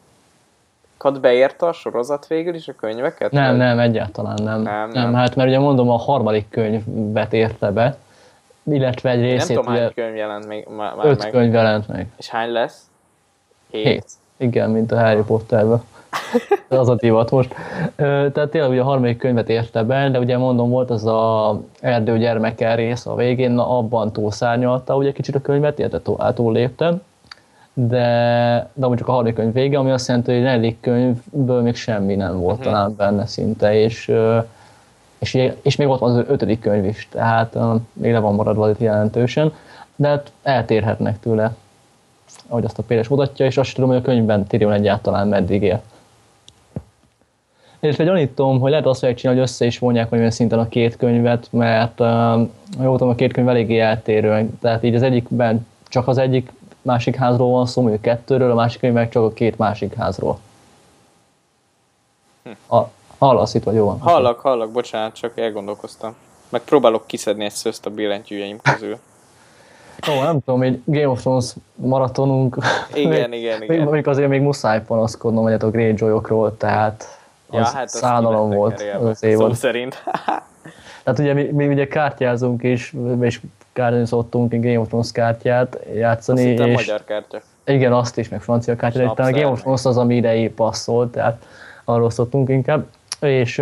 [1.22, 3.32] beérte a sorozat végül is a könyveket?
[3.32, 4.62] Nem, nem, egyáltalán nem.
[4.62, 5.04] Nem, Nem, nem.
[5.04, 5.14] nem.
[5.14, 7.98] hát mert ugye mondom, a harmadik könyvet érte be,
[8.64, 11.32] illetve egy Nem részét tudom, ugye hány könyv jelent még már, öt meg.
[11.32, 12.08] könyv jelent meg.
[12.18, 12.82] És hány lesz?
[13.72, 13.84] Hét.
[13.86, 14.06] Hét.
[14.38, 15.84] Igen, mint a Harry Potterben.
[16.70, 17.56] Az a divat most.
[17.96, 22.18] Tehát tényleg ugye a harmadik könyvet érte be, de ugye mondom, volt az a erdő
[22.18, 26.94] gyermeke rész a végén, na abban túlszárnyalta ugye kicsit a könyvet, illetve túl, túllépte.
[27.74, 31.62] De, de amúgy csak a harmadik könyv vége, ami azt jelenti, hogy a negyedik könyvből
[31.62, 32.64] még semmi nem volt Mhm.
[32.68, 34.12] talán benne szinte, és,
[35.24, 37.58] és, és még ott van az ötödik könyv is, tehát
[37.94, 39.54] még le van maradva itt jelentősen,
[39.96, 41.56] de hát eltérhetnek tőle
[42.48, 45.62] ahogy azt a Péres mutatja, és azt sem tudom, hogy a könyvben Tyrion egyáltalán meddig
[45.62, 45.82] él.
[47.80, 50.68] És egy gyanítom, hogy lehet azt fogják csinálni, hogy össze is vonják valamilyen szinten a
[50.68, 52.08] két könyvet, mert uh,
[52.82, 54.50] jól tudom, a két könyv eléggé eltérő.
[54.62, 56.52] Tehát így az egyikben csak az egyik
[56.82, 60.40] másik házról van szó, mondjuk kettőről, a másik könyv meg csak a két másik házról.
[62.70, 62.78] A,
[63.24, 64.00] hallasz itt, vagy jó van?
[64.00, 66.16] Hallak, hallak, bocsánat, csak elgondolkoztam.
[66.50, 68.98] Meg próbálok kiszedni egy szőzt a billentyűjeim közül.
[70.12, 72.58] Ó, nem tudom, egy Game of Thrones maratonunk.
[72.94, 73.84] Igen, még, igen, még, igen.
[73.84, 78.84] Mondjuk azért még muszáj panaszkodnom, hogy a Greyjoyokról, tehát az Ja, hát azt szánalom volt
[79.02, 79.48] az évad.
[79.48, 80.04] Szó szerint.
[81.04, 83.42] Tehát ugye mi, mi ugye kártyázunk is, és
[83.74, 87.42] kártyázni szoktunk Game of Thrones kártyát Azt játszani, hittem és magyar kártya.
[87.66, 89.60] igen, azt is, meg francia kártyát, de a Game of.
[89.60, 91.46] Thrones az, ami idei passzol, tehát
[91.84, 92.86] arról szoktunk inkább.
[93.24, 93.60] És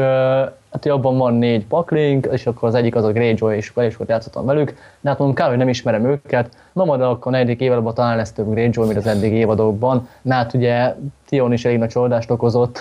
[0.71, 3.97] hát abban van négy paklink, és akkor az egyik az a Greyjoy, és fel is
[3.97, 6.49] volt játszottam velük, de hát mondom, kár, hogy nem ismerem őket.
[6.73, 10.07] Na majd akkor a negyedik évadban talán lesz több Greyjoy, mint az eddig évadokban.
[10.21, 10.95] Na hát ugye
[11.25, 12.79] Tion is elég nagy csalódást okozott,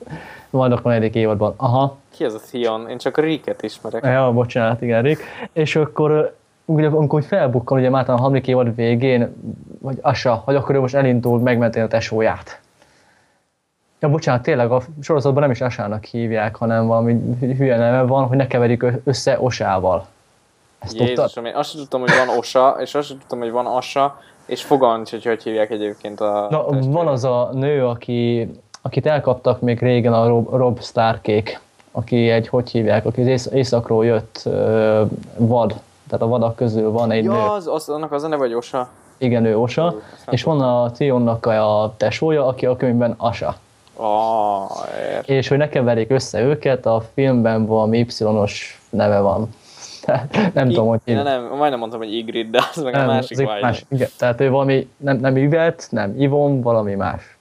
[0.50, 1.54] majd akkor a negyedik évadban.
[1.56, 2.88] Aha, Ki az a Theon?
[2.88, 4.04] Én csak a Ricket ismerek.
[4.04, 5.22] Ja, bocsánat, igen, Rick.
[5.52, 9.34] És akkor ugye, amikor felbukkan, ugye már a harmadik évad végén,
[9.80, 12.60] vagy Asa, hogy akkor ő most elindul megmenteni a tesóját.
[14.00, 18.36] Ja, bocsánat, tényleg a sorozatban nem is Asának hívják, hanem valami hülye neve van, hogy
[18.36, 20.06] ne keverjük össze Osával.
[20.78, 20.98] Ezt?
[20.98, 24.20] Jézusom, én azt sem tudtam, hogy van Osa, és azt sem tudtam, hogy van Asa,
[24.46, 28.50] és fogalmam hogy hogy hívják egyébként a Na, van az a nő, aki,
[28.82, 31.60] akit elkaptak még régen a Rob, Rob Starkék,
[31.92, 35.02] aki egy, hogy hívják, aki az ész, északról jött ö,
[35.36, 35.74] vad,
[36.08, 37.34] tehát a vadak közül van egy nő.
[37.34, 38.88] Ja, az, az, annak az a neve, hogy Osa.
[39.16, 43.56] Igen, ő Osa, nem és van a Tionnak a tesója, aki a könyvben Asa.
[44.00, 44.70] Ah,
[45.12, 45.28] ért.
[45.28, 49.48] És hogy ne keverjék össze őket, a filmben valami Y-os neve van.
[50.04, 51.24] Tehát nem tudom, hogy hívják.
[51.24, 53.62] nem, majdnem mondtam, hogy Igrid, de az meg a Nem, másik egy vagy.
[53.62, 57.36] más, igen, tehát ő valami, nem, nem Yvette, nem Ivon, valami más.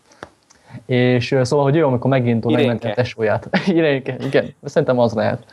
[0.86, 2.68] És szóval, hogy ő, amikor megindul Irénke.
[2.72, 3.50] megmenteni a tesóját.
[3.68, 5.44] Irénke, igen, szerintem az lehet.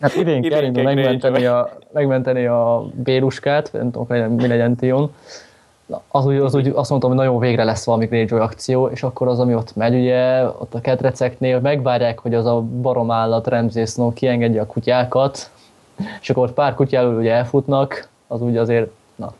[0.00, 0.82] Hát elindul Greyjoy.
[0.82, 5.14] megmenteni a, megmenteni a Béruskát, nem tudom, mi legyen Tion,
[6.08, 9.28] az úgy, az úgy azt mondtam, hogy nagyon végre lesz valami Greyjoy akció, és akkor
[9.28, 13.86] az, ami ott megy, ugye, ott a ketreceknél megvárják, hogy az a barom állat Ramsay
[13.86, 15.50] Snow kiengedje a kutyákat,
[16.20, 19.32] és akkor ott pár kutyával ugye elfutnak, az úgy azért, na.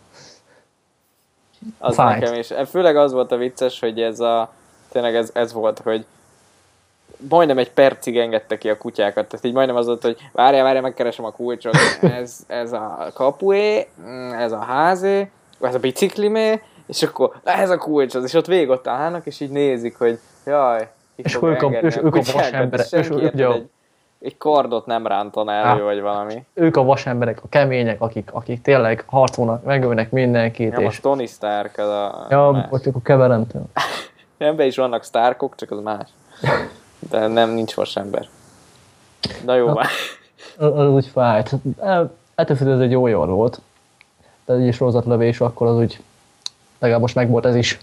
[1.79, 2.21] Az Fájt.
[2.21, 2.53] nekem is.
[2.69, 4.53] Főleg az volt a vicces, hogy ez a,
[4.89, 6.05] tényleg ez, ez volt, hogy
[7.29, 10.83] majdnem egy percig engedte ki a kutyákat, tehát így majdnem az volt, hogy várjál, várjál,
[10.83, 13.89] megkeresem a kulcsot, ez, ez a kapué,
[14.39, 15.31] ez a házé,
[15.61, 19.41] ez a biciklimé, és akkor ez a kulcs az, és ott végig ott állnak, és
[19.41, 23.39] így nézik, hogy jaj, ki És ők a- és ők a vasemberek, és ők- érted,
[23.39, 23.51] jó.
[23.53, 23.69] egy,
[24.21, 25.85] egy kardot nem rántan elő, Á.
[25.85, 26.45] vagy valami.
[26.55, 31.27] Ők a vasemberek, a kemények, akik, akik tényleg harcolnak, megölnek mindenkit, Nem, a és Tony
[31.27, 32.27] Stark az a...
[32.31, 32.67] ja, más.
[32.71, 33.47] ott akkor keverem.
[34.39, 36.09] Ebben is vannak Starkok, csak az más.
[37.11, 38.29] De nem, nincs vasember.
[39.45, 39.87] Na jó, már.
[40.59, 41.51] Az, az úgy fájt.
[41.81, 43.61] El- Ettől függetlenül ez egy jó jól volt.
[44.47, 46.01] De egy sorozatlövés, akkor az úgy
[46.79, 47.81] legalább most meg volt ez is.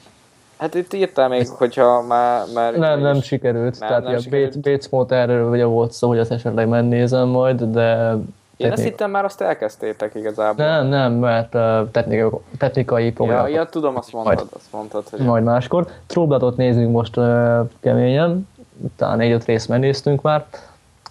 [0.57, 2.43] Hát itt írtál még, hogyha már...
[2.53, 3.79] már Nem, nem is- sikerült.
[3.79, 4.59] Nem, Tehát nem sikerült.
[4.59, 8.15] Bates Mote erről ugye volt szó, hogy azt esetleg megnézem majd, de...
[8.57, 10.65] Én technik- hittem már azt elkezdtétek igazából.
[10.65, 15.19] Nem, nem, mert uh, technikai, technikai Ja, problémák ja, tudom, azt mondtad, azt mondtad, hogy...
[15.19, 15.87] majd máskor.
[16.05, 18.47] Tróblatot nézzünk most uh, keményen,
[18.95, 20.45] talán négy-öt részt megnéztünk már.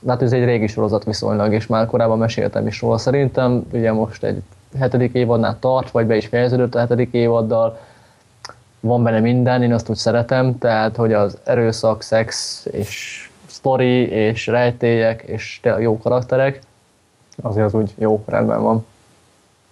[0.07, 2.99] Hát ez egy régi sorozat viszonylag, és már korábban meséltem is róla.
[2.99, 4.43] Szerintem ugye most egy
[4.79, 7.79] hetedik évadnál tart, vagy be is fejeződött a hetedik évaddal.
[8.81, 14.47] Van benne minden, én azt úgy szeretem, tehát hogy az erőszak, szex és sztori és
[14.47, 16.61] rejtélyek és jó karakterek,
[17.43, 18.87] azért az úgy jó, rendben van.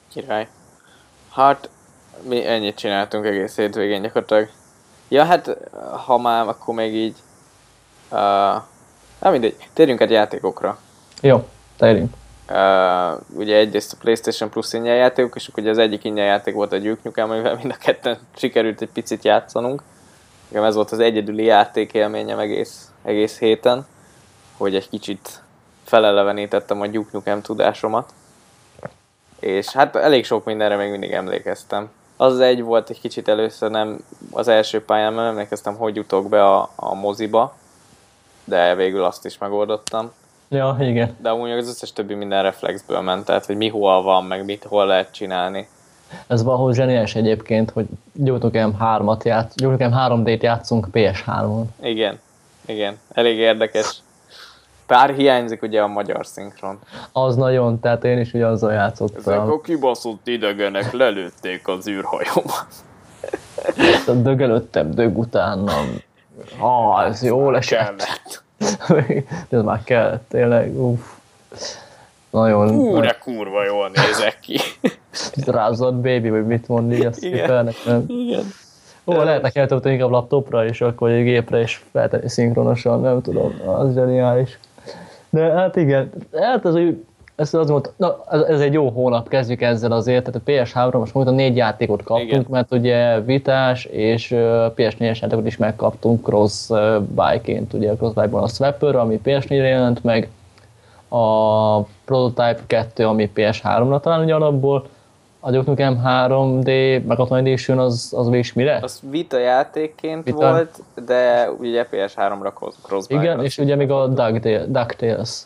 [0.09, 0.49] Király.
[1.31, 1.71] Hát,
[2.29, 4.49] mi ennyit csináltunk egész hétvégén gyakorlatilag.
[5.09, 5.57] Ja, hát,
[6.07, 7.17] ha már, akkor még így...
[8.11, 8.19] Uh,
[9.19, 10.79] nem mindegy, térjünk egy játékokra.
[11.21, 12.15] Jó, térjünk.
[12.51, 16.73] Uh, ugye egyrészt a PlayStation Plus ingyen játékok, és ugye az egyik ingyen játék volt
[16.73, 19.83] a Duke Nukem, amivel mind a ketten sikerült egy picit játszanunk.
[20.49, 23.87] Igen, ez volt az egyedüli játékélményem egész, egész héten,
[24.57, 25.43] hogy egy kicsit
[25.85, 28.13] felelevenítettem a Duke Nukem tudásomat.
[29.41, 31.91] És hát elég sok mindenre még mindig emlékeztem.
[32.17, 36.45] Az egy volt egy kicsit először nem az első pályán, mert emlékeztem, hogy jutok be
[36.45, 37.55] a, a moziba,
[38.45, 40.13] de végül azt is megoldottam
[40.53, 41.17] Ja, igen.
[41.21, 44.65] de amúgy az összes többi minden reflexből ment, tehát hogy mi hol van, meg mit
[44.65, 45.69] hol lehet csinálni.
[46.27, 51.65] Ez valahol zseniális egyébként, hogy Gyógynukem 3-at játsz, Gyógynukem 3D-t játszunk PS3-on.
[51.83, 52.19] Igen,
[52.67, 54.03] igen, elég érdekes.
[54.87, 56.79] Pár hiányzik ugye a magyar szinkron.
[57.13, 59.61] Az nagyon, tehát én is ugye azzal játszottam.
[59.63, 62.67] kibaszott idegenek lelőtték az űrhajómat.
[64.23, 65.87] Dögelöttem, dög utánam.
[66.59, 67.79] Ah, ez jól esett.
[67.79, 68.49] Kellett.
[69.49, 71.01] De ez már kell, tényleg, uff.
[72.31, 74.59] Nagyon de kurva jól nézek ki.
[75.47, 77.41] rázott baby, vagy mit mond így, azt Igen.
[77.41, 78.05] kifelnek, nem?
[78.09, 78.43] Igen.
[79.07, 83.95] Ó, lehetne eltölteni inkább laptopra is, akkor egy gépre is feltenni szinkronosan, nem tudom, az
[83.95, 84.59] zseniális.
[85.31, 87.05] De hát igen, hát ez, úgy-
[87.41, 91.15] ez az volt, na, ez, egy jó hónap, kezdjük ezzel azért, tehát a PS3-ra most
[91.15, 92.47] mondtam, négy játékot kaptunk, Igen.
[92.49, 96.71] mert ugye vitás és ö, PS4-es játékot is megkaptunk cross
[97.01, 100.29] buy-ként, ugye a cross buy-ban a Swapper, ami PS4-re jelent meg,
[101.09, 104.87] a Prototype 2, ami PS3-ra talán ugye alapból,
[105.41, 106.65] a Duke Nukem 3D,
[107.07, 108.79] meg a Edition az, az is mire?
[108.83, 110.37] Az Vita játékként Vita.
[110.37, 115.43] volt, de ugye PS3-ra cross Igen, és ugye még a DuckTales, DuckTales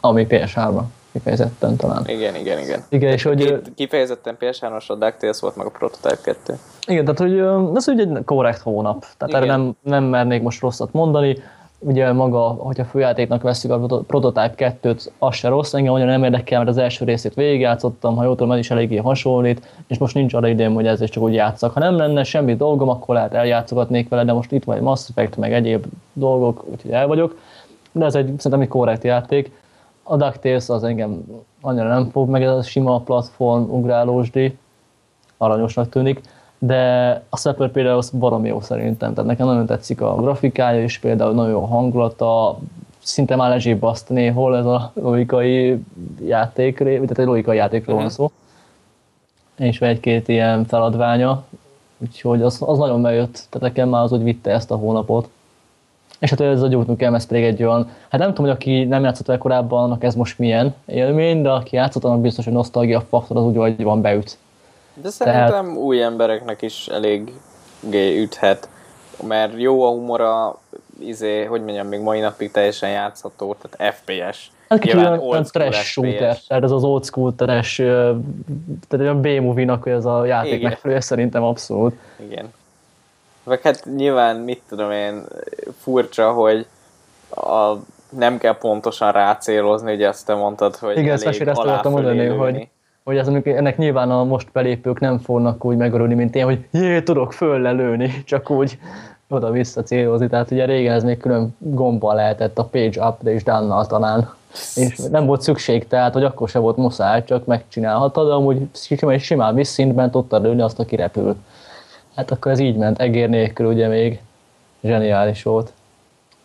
[0.00, 0.82] ami PS3-ra
[1.12, 2.02] kifejezetten talán.
[2.06, 2.84] Igen, igen, igen.
[2.88, 6.58] Igen, és hogy, Két kifejezetten PS3-as a DuckTales volt, meg a Prototype 2.
[6.86, 7.38] igen, tehát hogy
[7.76, 9.60] ez ugye egy korrekt hónap, tehát erre Igen.
[9.60, 11.36] nem, nem mernék most rosszat mondani.
[11.82, 16.24] Ugye maga, hogyha főjátéknak veszük a Proto- Prototype 2-t, az se rossz, engem annyira nem
[16.24, 20.14] érdekel, mert az első részét végigjátszottam, ha jól tudom, ez is eléggé hasonlít, és most
[20.14, 21.72] nincs arra idejém, hogy ezzel csak úgy játszak.
[21.72, 25.08] Ha nem lenne semmi dolgom, akkor lehet eljátszogatnék vele, de most itt van egy Mass
[25.08, 27.38] Effect, meg egyéb dolgok, úgyhogy el vagyok.
[27.92, 29.50] De ez egy, szerintem egy korrekt játék.
[30.02, 31.24] A DuckTales az engem
[31.60, 34.58] annyira nem fog meg, ez a sima platform ugrálósdi,
[35.36, 36.20] aranyosnak tűnik,
[36.58, 40.98] de a Swapper például az baromi jó szerintem, tehát nekem nagyon tetszik a grafikája is,
[40.98, 42.58] például nagyon jó hangulata,
[43.02, 45.84] szinte már lezsébb azt néhol ez a logikai
[46.26, 48.12] játék, tehát egy logikai játékról van Mhm.
[48.14, 48.30] szó,
[49.56, 51.44] és egy-két ilyen feladványa,
[51.98, 55.28] úgyhogy az, az nagyon bejött, tehát nekem már az úgy vitte ezt a hónapot.
[56.20, 59.02] És hát ez a Nukem, ez pedig egy olyan, hát nem tudom, hogy aki nem
[59.02, 63.00] játszott vele korábban, annak ez most milyen élmény, de aki játszott, annak biztos, hogy nosztalgia
[63.00, 64.38] faktor az úgy, hogy van beüt.
[64.94, 67.32] De szerintem új embereknek is elég
[67.92, 68.68] üthet,
[69.26, 70.58] mert jó a humora,
[70.98, 74.50] izé, hogy mondjam, még mai napig teljesen játszható, tehát FPS.
[74.68, 77.76] Hát kicsit olyan, olyan trash shooter, tehát ez az old school trash,
[78.88, 81.94] tehát olyan B-movie-nak ez a játék megfelelő, szerintem abszolút.
[82.30, 82.52] Igen.
[83.50, 85.22] Vagy hát nyilván, mit tudom én,
[85.78, 86.66] furcsa, hogy
[87.30, 87.72] a,
[88.08, 92.68] nem kell pontosan rácélozni, ugye azt te mondtad, hogy Igen, elég ezt akartam mondani, hogy,
[93.04, 97.02] hogy amikor ennek nyilván a most belépők nem fognak úgy megörülni, mint én, hogy jé,
[97.02, 98.78] tudok föllelőni, csak úgy
[99.28, 100.28] oda-vissza célozni.
[100.28, 104.30] Tehát ugye régen ez még külön gombbal lehetett a page up és down talán.
[104.74, 109.18] És nem volt szükség, tehát hogy akkor se volt muszáj, csak megcsinálhatod, de amúgy simán,
[109.18, 111.36] simán visszintben tudtad lőni azt, aki repül.
[112.20, 114.20] Hát akkor ez így ment, egér nélkül ugye még
[114.82, 115.72] zseniális volt.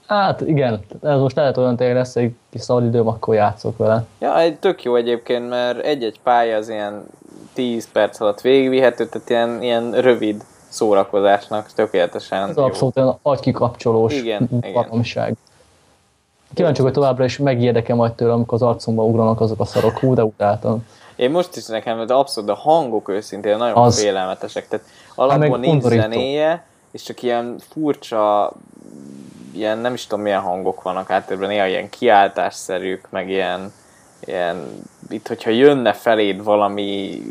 [0.07, 4.05] Hát igen, ez most lehet olyan tényleg lesz egy kis szabadidőm, akkor játszok vele.
[4.19, 7.05] Ja, egy tök jó egyébként, mert egy-egy pálya az ilyen
[7.53, 12.63] 10 perc alatt végigvihető, tehát ilyen, ilyen rövid szórakozásnak tökéletesen Ez jó.
[12.63, 14.73] abszolút olyan agykikapcsolós Igen, igen.
[14.73, 15.35] baromság.
[16.53, 19.97] Kíváncsi, hogy továbbra is megérdekel majd tőle, amikor az arcomba ugranak azok a szarok.
[19.97, 20.85] Hú, de utáltam.
[21.15, 24.01] Én most is nekem, de abszolút a hangok őszintén nagyon az.
[24.01, 24.67] félelmetesek.
[24.67, 24.85] Tehát
[25.15, 26.01] alapból nincs undorító.
[26.01, 28.53] zenéje, és csak ilyen furcsa,
[29.53, 33.73] ilyen nem is tudom milyen hangok vannak általában, néha ilyen kiáltásszerűk, meg ilyen,
[34.19, 37.21] ilyen itt, hogyha jönne feléd valami,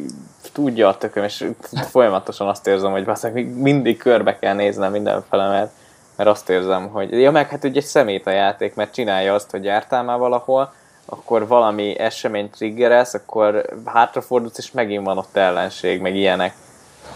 [0.52, 1.50] tudja a tököm, és
[1.90, 5.70] folyamatosan azt érzem, hogy basszak, mindig körbe kell néznem mindenfele, mert,
[6.16, 9.50] mert azt érzem, hogy ja, meg hát ugye egy szemét a játék, mert csinálja azt,
[9.50, 10.72] hogy jártál már valahol,
[11.06, 16.54] akkor valami esemény triggerelsz, akkor hátrafordulsz, és megint van ott ellenség, meg ilyenek.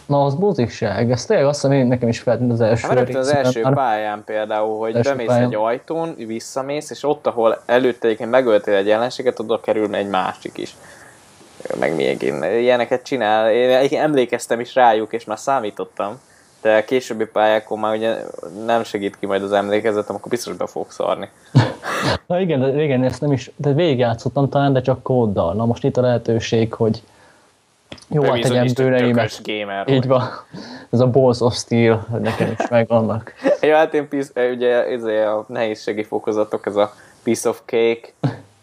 [0.07, 1.11] Na, az buzikság.
[1.11, 3.74] Ez tényleg azt hiszem, én nekem is feltűnt az első Hát rögtön az első már.
[3.74, 5.45] pályán például, hogy Első bemész pályán.
[5.45, 10.59] egy ajtón, visszamész, és ott, ahol előtte egyébként megöltél egy ellenséget, oda kerül egy másik
[10.59, 10.76] is.
[11.80, 12.43] Meg még én.
[12.43, 13.51] Ilyeneket csinál.
[13.51, 16.20] Én emlékeztem is rájuk, és már számítottam.
[16.62, 18.16] De a későbbi pályákon már ugye
[18.66, 21.28] nem segít ki majd az emlékezetem, akkor biztos be fogok szarni.
[22.26, 25.55] Na igen, de régen ezt nem is, de végigjátszottam talán, de csak kóddal.
[25.55, 27.03] Na most itt a lehetőség, hogy
[28.09, 29.41] jó, hát tegyem hogy bőreimet.
[29.45, 30.22] gamer Így van.
[30.91, 33.32] Ez a Balls of Steel, nekem is megvannak.
[33.61, 38.12] Ja, hát én pisz, ugye ez a nehézségi fokozatok, ez a Piece of Cake,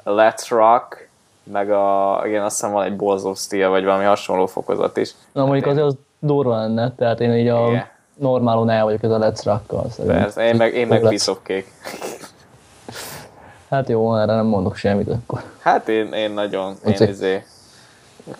[0.03, 1.07] Let's Rock,
[1.43, 5.11] meg a, igen, azt hiszem van egy Balls of Steel, vagy valami hasonló fokozat is.
[5.31, 7.85] Na mondjuk azért az durva lenne, tehát én így a Igen.
[8.13, 9.89] normálon el vagyok ez a Let's Rock-kal.
[9.89, 10.21] szerintem.
[10.21, 11.11] Persze, én meg, én meg Jó lesz.
[11.13, 11.65] Piece of Cake.
[13.69, 15.43] Hát jó, erre nem mondok semmit akkor.
[15.59, 17.43] Hát én, én nagyon, én izé,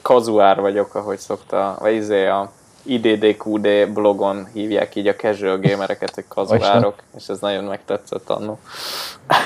[0.02, 2.52] kazuár vagyok, ahogy szokta, vagy izé a
[2.86, 8.60] IDDQD blogon hívják így a casual gamereket, hogy kazuárok, és ez nagyon megtetszett annó.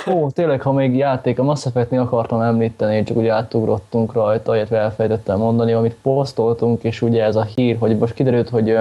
[0.07, 4.77] Ó, tényleg, ha még játék, a Mass Effect-nél akartam említeni, csak ugye átugrottunk rajta, illetve
[4.77, 8.77] elfelejtettem mondani, amit posztoltunk, és ugye ez a hír, hogy most kiderült, hogy,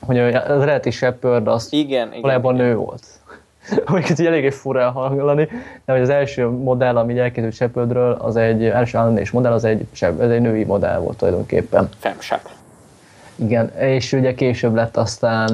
[0.00, 2.20] hogy az eredeti Shepard az Igen, igen.
[2.20, 2.66] valójában igen.
[2.66, 3.04] nő volt.
[4.10, 5.48] Ez így eléggé fura hallani,
[5.84, 9.86] de hogy az első modell, ami elkészült Shepardről, az egy első állandés modell, az egy,
[10.00, 11.88] ez egy női modell volt tulajdonképpen.
[11.98, 12.50] Femsep.
[13.36, 15.50] Igen, és ugye később lett aztán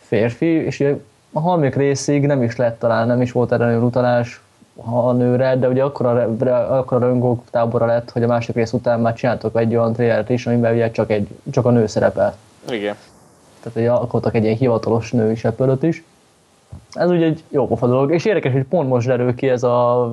[0.00, 0.96] férfi, és ugye
[1.32, 4.40] a harmadik részig nem is lett talán, nem is volt erre utalás
[4.76, 8.54] a nőre, de ugye akkor a, re- akkor a röngók tábora lett, hogy a másik
[8.54, 11.86] rész után már csináltok egy olyan trailert is, amiben ugye csak, egy, csak a nő
[11.86, 12.36] szerepel.
[12.70, 12.94] Igen.
[13.62, 16.04] Tehát ugye alkottak egy ilyen hivatalos női sepölöt is.
[16.92, 20.10] Ez ugye egy jó pofa dolog, és érdekes, hogy pont most derül ki ez a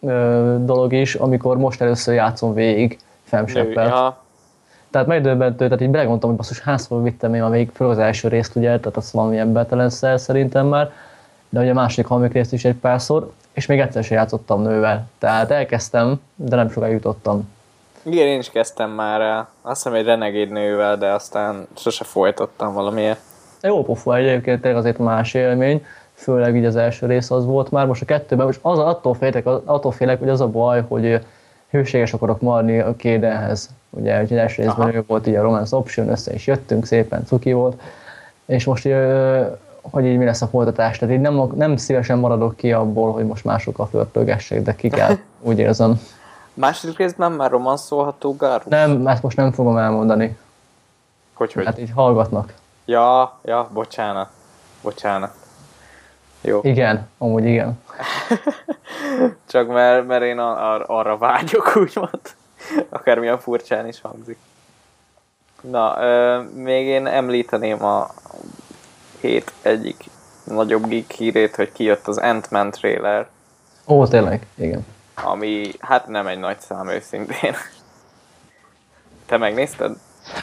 [0.00, 4.20] ö, dolog is, amikor most először játszom végig femseppel.
[4.90, 8.56] Tehát megdöbbentő, tehát így belegondoltam, hogy basszus hányszor vittem én még föl az első részt,
[8.56, 10.92] ugye, tehát az valamilyen betelenszer szerintem már,
[11.48, 15.08] de ugye a második, harmadik részt is egy párszor, és még egyszer sem játszottam nővel.
[15.18, 17.48] Tehát elkezdtem, de nem sokáig jutottam.
[18.02, 19.48] Igen, én is kezdtem már el.
[19.62, 23.20] Azt hiszem egy renegéd nővel, de aztán sose folytattam valamiért.
[23.62, 25.84] Jó pofa egyébként, tényleg azért más élmény,
[26.14, 29.46] főleg így az első rész az volt már, most a kettőben, most az, attól, féltek,
[29.46, 31.24] attól félek, hogy az a baj, hogy
[31.70, 33.70] hőséges akarok maradni a kédenhez.
[33.90, 34.94] Ugye, hogy az első részben Aha.
[34.94, 37.80] ő volt így a Romance Option, össze is jöttünk, szépen cuki volt,
[38.46, 38.88] és most
[39.90, 43.26] hogy így mi lesz a folytatás, tehát így nem, nem szívesen maradok ki abból, hogy
[43.26, 45.16] most másokkal flörtölgessek, de ki kell,
[45.48, 46.00] úgy érzem.
[46.54, 48.62] Második részben már romanszolható Garu?
[48.68, 50.36] Nem, ezt most nem fogom elmondani,
[51.32, 51.64] Hogy, hogy?
[51.64, 52.54] hát így hallgatnak.
[52.84, 54.30] Ja, ja, bocsánat.
[54.82, 55.34] Bocsánat.
[56.40, 56.60] Jó.
[56.62, 57.82] Igen, amúgy igen.
[59.50, 62.20] Csak mert, mert én ar- arra vágyok, úgymond.
[62.88, 64.38] Akármilyen furcsán is hangzik.
[65.60, 68.10] Na, ö, még én említeném a
[69.20, 70.04] hét egyik
[70.44, 73.28] nagyobb geek hírét, hogy kijött az Ant-Man trailer,
[73.86, 74.86] Ó, tényleg, igen.
[75.14, 77.54] ami hát nem egy nagy szám őszintén.
[79.26, 79.96] Te megnézted?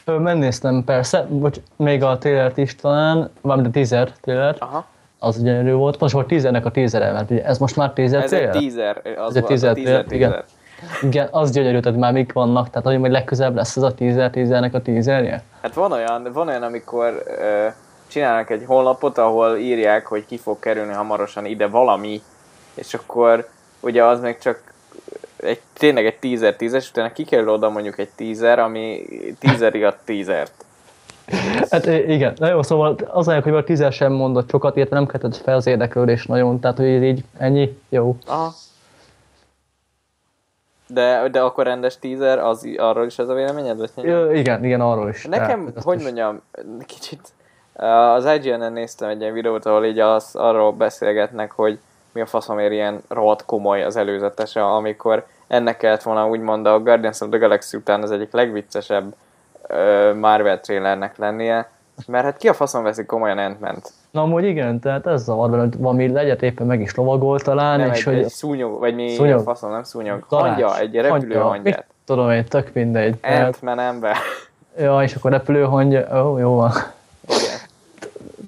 [0.05, 4.85] Ö, Megnéztem persze, vagy még a trailert is talán, valamint a teaser trailert, Aha.
[5.19, 5.99] Az gyönyörű volt.
[5.99, 9.29] Most volt tízernek a tízere, mert ugye ez most már tízer Ez egy teaser, az
[9.29, 10.43] Ez egy teaser teaser, trailer, igen.
[11.01, 14.29] Igen, az gyönyörű, tehát már mik vannak, tehát hogy majd legközelebb lesz ez a tízer,
[14.29, 15.43] tízernek a tízerje?
[15.61, 17.67] Hát van olyan, van olyan amikor ö,
[18.07, 22.21] csinálnak egy honlapot, ahol írják, hogy ki fog kerülni hamarosan ide valami,
[22.73, 23.47] és akkor
[23.79, 24.68] ugye az még csak
[25.41, 29.05] egy, tényleg egy teaser tízes, utána kikerül oda mondjuk egy teaser, ami
[29.39, 30.65] teaseri a teasert.
[31.69, 35.07] Hát igen, na jó, szóval az a hogy a tízer sem mondott sokat, illetve nem
[35.07, 38.17] keltett fel az érdeklődés nagyon, tehát hogy így ennyi, jó.
[38.27, 38.53] Aha.
[40.87, 43.77] De, de akkor rendes teaser, az, arról is ez a véleményed?
[43.77, 44.05] Vagy?
[44.05, 45.25] Ö, igen, igen, arról is.
[45.25, 46.41] Nekem, Tehát, hogy mondjam,
[46.85, 47.21] kicsit
[47.73, 51.79] az IGN-en néztem egy ilyen videót, ahol így az, arról beszélgetnek, hogy
[52.11, 57.21] mi a faszomért ilyen rohadt komoly az előzetese, amikor ennek kellett volna úgymond a Guardians
[57.21, 59.15] of the Galaxy után az egyik legviccesebb
[59.69, 61.69] uh, Marvel trailernek lennie,
[62.07, 65.69] mert hát ki a faszom veszik komolyan ant Na amúgy igen, tehát ez zavar benne,
[65.77, 69.09] valami legyet éppen meg is lovagol talán, Nem és egy, hogy egy szúnyog, vagy mi
[69.09, 69.43] Szúnyog.
[69.43, 71.85] faszom, nem szúnyog, tanács, hangya, egy repülő hangya, hangyát.
[72.05, 73.15] Tudom én, tök mindegy.
[73.21, 74.15] Ant-Man ember.
[74.77, 76.71] ja, és akkor repülő hangja, ó, jó van.
[77.27, 77.57] Igen.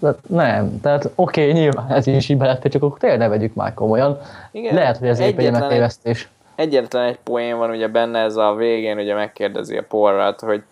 [0.01, 3.53] Tehát nem, tehát oké, okay, nyilván ez is így belefér, csak akkor tényleg ne vegyük
[3.53, 4.19] már komolyan.
[4.51, 4.73] Igen.
[4.73, 6.29] Lehet, hogy ez épp egy megtévesztés.
[6.55, 10.63] egyetlen egy poén van ugye benne, ez a végén ugye megkérdezi a porrát, hogy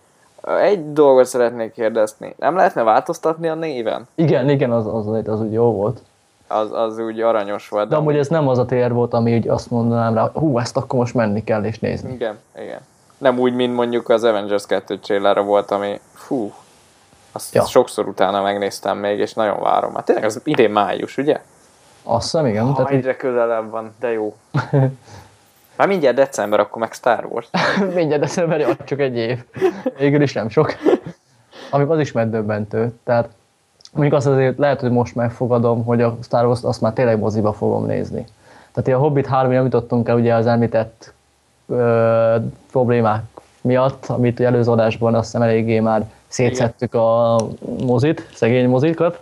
[0.61, 2.35] egy dolgot szeretnék kérdezni.
[2.37, 4.07] Nem lehetne változtatni a néven?
[4.15, 6.01] Igen, igen, az, az, az, az úgy jó volt.
[6.47, 7.89] Az, az úgy aranyos volt.
[7.89, 10.77] De amúgy ez nem az a tér volt, ami úgy azt mondanám rá, hú, ezt
[10.77, 12.13] akkor most menni kell és nézni.
[12.13, 12.79] Igen, igen.
[13.17, 16.53] Nem úgy, mint mondjuk az Avengers 2 trailerre volt, ami fú,
[17.31, 17.63] azt Ja.
[17.65, 19.95] sokszor utána megnéztem még, és nagyon várom.
[19.95, 21.41] Hát tényleg az idén május, ugye?
[22.03, 22.65] Azt hiszem, igen.
[22.65, 24.35] Ha Tehát egyre közelebb van, de jó.
[25.75, 27.49] Már mindjárt december, akkor meg Star Wars.
[27.95, 29.43] mindjárt december, jó, csak egy év.
[29.97, 30.73] Végül is nem sok.
[31.71, 32.93] Amikor az is megdöbbentő.
[33.03, 33.29] Tehát
[33.91, 37.53] mondjuk azt azért lehet, hogy most megfogadom, hogy a Star Wars azt már tényleg moziba
[37.53, 38.25] fogom nézni.
[38.73, 41.13] Tehát a Hobbit 3 nem jutottunk el ugye az említett
[41.67, 42.35] ö,
[42.71, 43.23] problémák
[43.61, 47.37] miatt, amit ugye előző adásban azt hiszem eléggé már szétszettük a
[47.79, 49.19] mozit, szegény mozikat.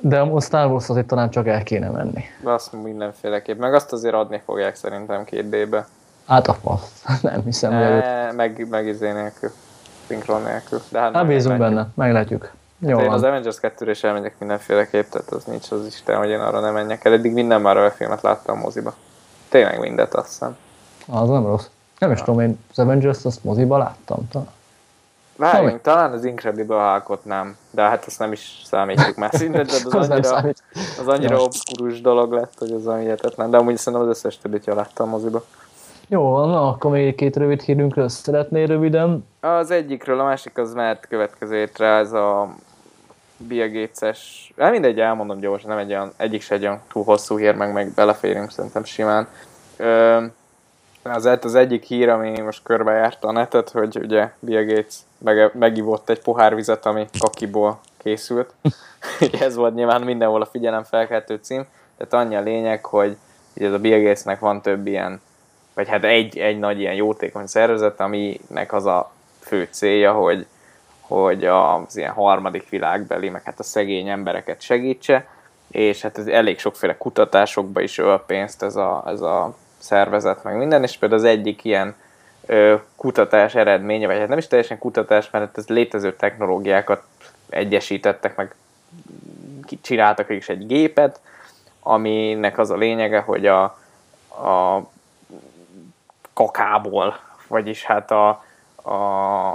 [0.00, 2.24] De a Star Wars azért talán csak el kéne menni.
[2.44, 3.58] De azt mindenféleképp.
[3.58, 5.86] Meg azt azért adni fogják szerintem két D-be.
[6.26, 7.04] Hát a fasz.
[7.22, 7.72] Nem hiszem.
[7.72, 9.50] Ne, meg, meg izé nélkül.
[10.06, 10.80] Szinkron nélkül.
[10.88, 12.50] De hát Hát bízunk benne, meglátjuk.
[12.78, 13.22] Jó Hát én az.
[13.22, 17.04] Avengers 2-re is elmegyek mindenféleképp, tehát az nincs az Isten, hogy én arra nem menjek
[17.04, 17.12] el.
[17.12, 18.94] Eddig minden Marvel filmet láttam moziba.
[19.48, 20.56] Tényleg mindet, azt hiszem.
[21.06, 21.66] Az nem rossz.
[21.98, 24.28] Nem is tudom, én az Avengers azt moziba láttam.
[24.32, 24.48] Talán.
[25.40, 29.72] Várjunk, talán az Incredible Hulkot nem, de hát azt nem is számítjuk már szinte, de
[29.84, 30.38] az, Az annyira,
[30.98, 34.66] az annyira obskurus dolog lett, hogy az olyan hihetetlen, de amúgy szerintem az összes többit
[34.66, 35.44] jól láttam moziba.
[36.08, 39.26] Jó na, akkor még két rövid hírünkről szeretnél röviden.
[39.40, 42.54] Az egyikről, a másik az mehet következő hétre, ez a
[43.36, 47.38] Bill Gates-es, hát mindegy, elmondom gyorsan, nem egy olyan, egyik se egy olyan túl hosszú
[47.38, 49.28] hír, meg meg beleférünk szerintem simán.
[49.76, 50.24] Ö,
[51.02, 56.08] az, az egyik hír, ami most körbejárta a netet, hogy ugye Bill Gates meg, megivott
[56.08, 58.52] egy pohár vizet, ami kakiból készült.
[59.40, 61.64] ez volt nyilván mindenhol a figyelemfelkeltő cím.
[61.96, 63.16] Tehát annyi a lényeg, hogy
[63.56, 65.20] ugye ez a Bill Gatesnek van több ilyen,
[65.74, 70.46] vagy hát egy, egy nagy ilyen jótékony szervezet, aminek az a fő célja, hogy,
[71.00, 75.26] hogy az ilyen harmadik világbeli, meg hát a szegény embereket segítse,
[75.70, 80.56] és hát ez elég sokféle kutatásokba is öl pénzt ez a, ez a szervezet, meg
[80.56, 81.94] minden, és például az egyik ilyen
[82.46, 87.02] ö, kutatás eredménye, vagy hát nem is teljesen kutatás, mert hát ez létező technológiákat
[87.48, 88.54] egyesítettek, meg
[89.82, 91.20] csináltak is egy gépet,
[91.80, 93.62] aminek az a lényege, hogy a,
[94.28, 94.82] a
[96.32, 98.44] kakából, vagyis hát a,
[98.82, 99.48] a,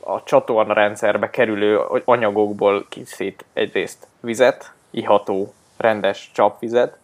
[0.00, 6.96] a csatorna rendszerbe kerülő anyagokból készít egyrészt vizet, iható, rendes csapvizet,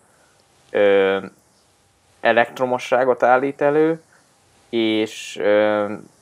[2.21, 4.03] elektromosságot állít elő,
[4.69, 5.41] és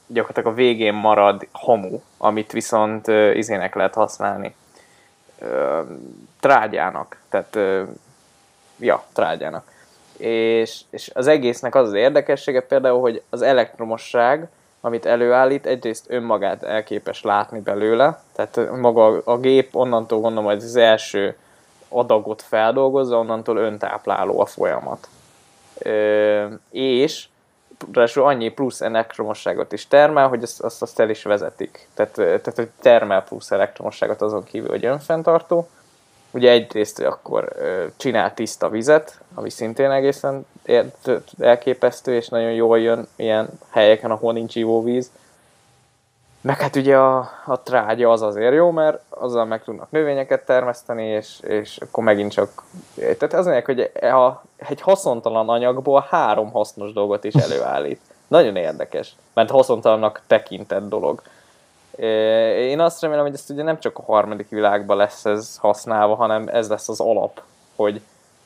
[0.07, 4.55] gyakorlatilag a végén marad hamu, amit viszont izének lehet használni.
[6.41, 7.59] Trágyának, tehát
[8.79, 9.75] ja, trágyának.
[10.17, 14.49] És, és az egésznek az az érdekessége például, hogy az elektromosság,
[14.81, 20.77] amit előállít, egyrészt önmagát elképes látni belőle, tehát maga a gép onnantól gondolom, hogy az
[20.77, 21.37] első
[21.89, 25.09] adagot feldolgozza, onnantól öntápláló a folyamat.
[26.71, 27.27] És
[27.93, 31.89] ráadásul annyi plusz elektromosságot is termel, hogy azt, azt, azt el is vezetik.
[31.95, 35.69] Tehát, tehát hogy termel plusz elektromosságot azon kívül, hogy önfenntartó.
[36.31, 37.53] Ugye egyrészt akkor
[37.97, 40.47] csinál tiszta vizet, ami szintén egészen
[41.39, 45.11] elképesztő, és nagyon jól jön ilyen helyeken, ahol nincs ivóvíz.
[46.47, 51.07] Meg hát ugye a, a trágya az azért jó, mert azzal meg tudnak növényeket termeszteni,
[51.07, 52.63] és, és akkor megint csak...
[52.95, 58.01] Tehát az mondják, hogy a, egy haszontalan anyagból három hasznos dolgot is előállít.
[58.27, 61.23] Nagyon érdekes, mert haszontalannak tekintett dolog.
[62.57, 66.49] Én azt remélem, hogy ezt ugye nem csak a harmadik világban lesz ez használva, hanem
[66.49, 67.43] ez lesz az alap,
[67.77, 68.01] hogy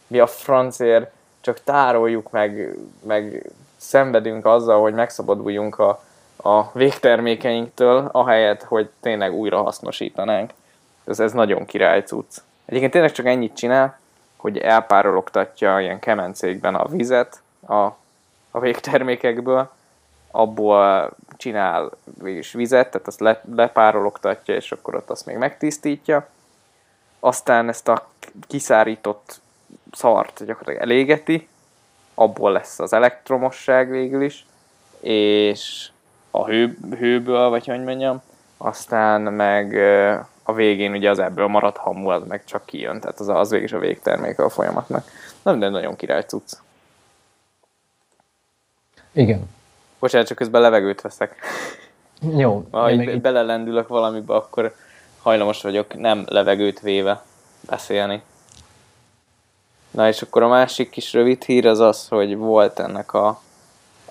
[0.07, 6.01] mi a francér csak tároljuk meg, meg szenvedünk azzal, hogy megszabaduljunk a,
[6.43, 10.53] a végtermékeinktől, ahelyett, hogy tényleg újra hasznosítanánk.
[11.05, 12.37] Ez, ez nagyon király cucc.
[12.65, 13.99] Egyébként tényleg csak ennyit csinál,
[14.37, 17.83] hogy elpárologtatja ilyen kemencékben a vizet a,
[18.51, 19.71] a végtermékekből,
[20.31, 21.91] abból csinál
[22.23, 26.29] végülis vizet, tehát azt le, lepárologtatja, és akkor ott azt még megtisztítja.
[27.21, 28.09] Aztán ezt a
[28.47, 29.41] kiszárított
[29.93, 31.49] szart gyakorlatilag elégeti,
[32.15, 34.47] abból lesz az elektromosság végül is,
[35.01, 35.91] és
[36.31, 38.23] a hő, hőből, vagy hogy mondjam,
[38.57, 39.75] aztán meg
[40.43, 43.67] a végén ugye az ebből maradt hamu, az meg csak kijön, tehát az, az végig
[43.67, 45.11] is a végterméke a folyamatnak.
[45.43, 46.53] Nem, de nagyon király cucc.
[49.13, 49.49] Igen.
[49.99, 51.37] Bocsánat, csak közben levegőt veszek.
[52.37, 52.67] Jó.
[52.71, 54.75] Ha így belelendülök valamibe, akkor
[55.23, 57.23] hajlamos vagyok nem levegőt véve
[57.61, 58.23] beszélni.
[59.91, 63.41] Na és akkor a másik kis rövid hír az az, hogy volt ennek a,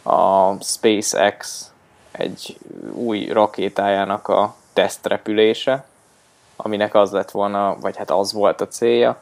[0.03, 1.71] a SpaceX
[2.19, 2.57] egy
[2.93, 5.85] új rakétájának a tesztrepülése,
[6.55, 9.17] aminek az lett volna, vagy hát az volt a célja,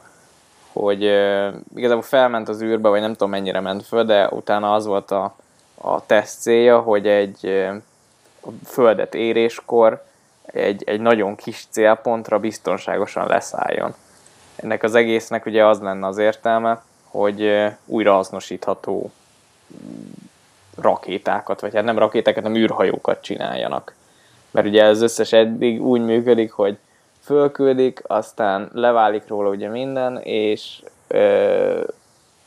[0.72, 4.86] hogy uh, igazából felment az űrbe, vagy nem tudom mennyire ment föl, de utána az
[4.86, 5.34] volt a,
[5.74, 7.76] a teszt célja, hogy egy uh,
[8.40, 10.04] a földet éréskor
[10.46, 13.94] egy, egy nagyon kis célpontra biztonságosan leszálljon.
[14.56, 19.10] Ennek az egésznek ugye az lenne az értelme, hogy újrahasznosítható
[20.80, 23.94] rakétákat, vagy hát nem rakétákat, hanem űrhajókat csináljanak.
[24.50, 26.78] Mert ugye az összes eddig úgy működik, hogy
[27.20, 31.80] fölküldik, aztán leválik róla ugye minden, és ö,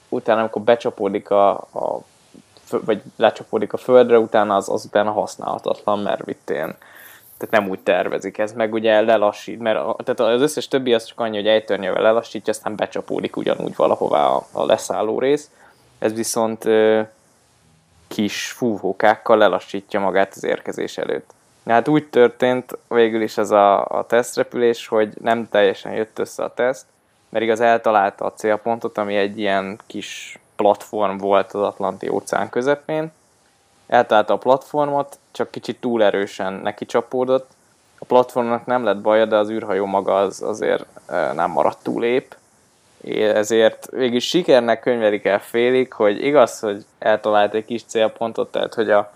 [0.10, 2.00] utána, amikor becsapódik a, a
[2.86, 6.46] vagy lecsapódik a földre, utána az, az utána használhatatlan, mert itt
[7.42, 11.06] tehát nem úgy tervezik ez, meg ugye lelassít, mert a, tehát az összes többi az
[11.06, 15.50] csak annyi, hogy ejtörnyővel lelassítja, aztán becsapódik ugyanúgy valahová a, a leszálló rész.
[16.00, 17.02] Ez viszont ö,
[18.12, 21.34] kis fúvókákkal lelassítja magát az érkezés előtt.
[21.66, 26.54] Hát úgy történt végül is ez a, a tesztrepülés, hogy nem teljesen jött össze a
[26.54, 26.86] teszt,
[27.30, 33.12] mert igaz eltalálta a célpontot, ami egy ilyen kis platform volt az Atlanti óceán közepén.
[33.88, 37.50] Eltalálta a platformot, csak kicsit túl erősen neki csapódott.
[38.00, 40.86] A platformnak nem lett baja, de az űrhajó maga az azért
[41.34, 42.36] nem maradt túl ép,
[43.34, 48.90] ezért végül sikernek könyvelik el félig, hogy igaz, hogy eltalált egy kis célpontot, tehát hogy
[48.90, 49.12] a,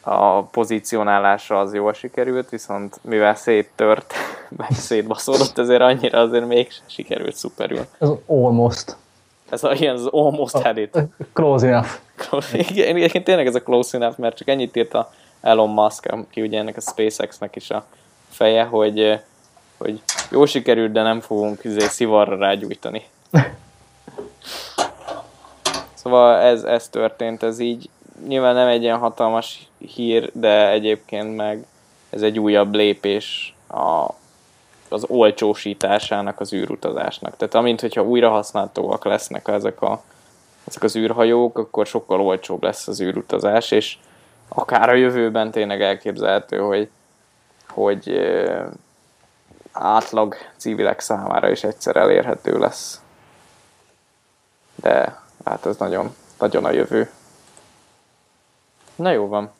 [0.00, 4.14] a pozícionálása az jól sikerült, viszont mivel széttört,
[4.56, 7.86] meg szétbaszódott, ezért annyira azért még sikerült szuperül.
[7.98, 8.96] Ez almost.
[9.48, 10.98] Ez a, ilyen, az almost had it.
[11.32, 11.88] Close enough.
[12.16, 16.06] Close, igen, igen, tényleg ez a close enough, mert csak ennyit írt a Elon Musk,
[16.06, 17.84] aki ugye ennek a SpaceX-nek is a
[18.30, 19.20] feje, hogy
[19.78, 20.00] hogy
[20.30, 23.02] jó sikerült, de nem fogunk izé, szivarra rágyújtani.
[25.94, 27.88] Szóval ez, ez történt, ez így
[28.26, 31.66] nyilván nem egy ilyen hatalmas hír, de egyébként meg
[32.10, 34.06] ez egy újabb lépés a,
[34.88, 37.36] az olcsósításának az űrutazásnak.
[37.36, 40.02] Tehát amint, hogyha újra használhatóak lesznek ezek, a,
[40.64, 43.96] ezek az űrhajók, akkor sokkal olcsóbb lesz az űrutazás, és
[44.48, 46.88] akár a jövőben tényleg elképzelhető, hogy,
[47.68, 48.08] hogy
[49.78, 53.00] átlag civilek számára is egyszer elérhető lesz.
[54.74, 57.10] De hát ez nagyon, nagyon a jövő.
[58.96, 59.50] Na jó van.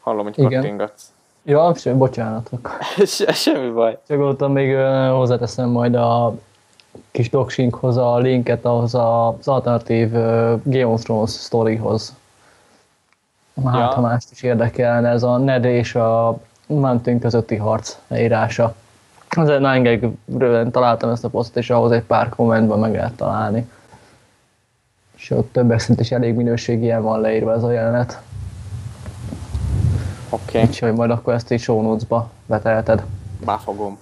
[0.00, 0.60] Hallom, hogy Igen.
[0.60, 1.10] kattingatsz.
[1.42, 2.78] Ja, sem, bocsánatok.
[3.06, 3.98] Se, semmi baj.
[4.08, 4.76] Csak ott még
[5.10, 6.34] hozzáteszem majd a
[7.10, 10.10] kis doksinkhoz a linket ahhoz az alternatív
[10.62, 12.14] Game of Thrones sztorihoz.
[13.64, 13.86] Hát, Ja.
[13.86, 18.74] ha mást is érdekelne, ez a Ned és a Mountain közötti harc leírása.
[19.28, 23.70] Azért nagyon röviden találtam ezt a posztot, és ahhoz egy pár kommentben meg lehet találni.
[25.16, 28.20] És ott többek szerint is elég minőségien van leírva ez a jelenet.
[30.30, 30.62] Oké, okay.
[30.62, 33.04] Úgyhogy majd akkor ezt is show notes-ba betelted.
[33.44, 33.98] befogom.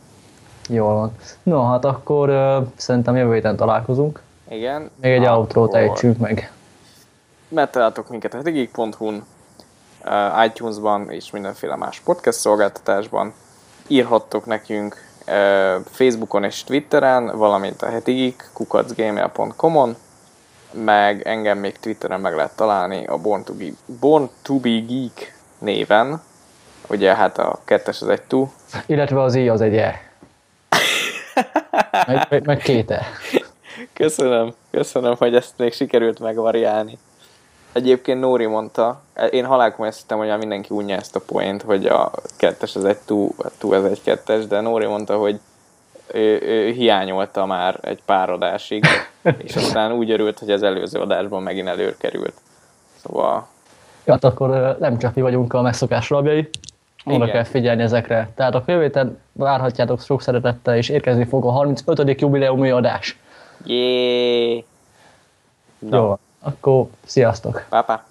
[0.69, 1.12] Jól van.
[1.43, 4.23] No, hát akkor uh, szerintem jövő héten találkozunk.
[4.49, 4.91] Igen.
[5.01, 6.53] Még egy outro-t ejtsünk meg.
[7.49, 9.25] Megtaláltok minket a hetigig.hu-n,
[10.46, 13.34] iTunes-ban és mindenféle más podcast szolgáltatásban.
[13.86, 14.96] Írhattok nekünk
[15.26, 15.34] uh,
[15.90, 19.96] Facebookon és Twitteren, valamint a hetigig kukacgmail.com-on.
[20.72, 23.64] meg engem még Twitteren meg lehet találni a Born to be,
[24.00, 26.22] Born to be Geek néven.
[26.88, 28.52] Ugye hát a kettes az egy tú.
[28.86, 30.00] Illetve az i az egy e.
[32.07, 33.07] Meg, meg, meg két e.
[33.92, 36.98] Köszönöm, köszönöm, hogy ezt még sikerült megvariálni.
[37.75, 39.01] Egyébként Nóri mondta,
[39.31, 42.85] én halálkom ezt hittem, hogy már mindenki unja ezt a poént, hogy a kettes az
[42.85, 45.41] egy tú, a tú az egy kettes, de Nóri mondta, hogy
[46.12, 48.85] ő, ő hiányolta már egy pár adásig,
[49.45, 52.35] és aztán úgy örült, hogy az előző adásban megint előkerült.
[52.97, 53.47] Szóval...
[54.07, 56.49] Hát akkor nem csak mi vagyunk a megszokás rabjai,
[57.05, 58.31] oda kell figyelni ezekre.
[58.35, 62.20] Tehát a jövő várhatjátok sok szeretettel, és érkezni fog a 35.
[62.20, 63.18] jubileumi adás.
[63.64, 64.64] Jé!
[65.91, 67.66] Jó, akkor sziasztok!
[67.68, 68.05] Pápa!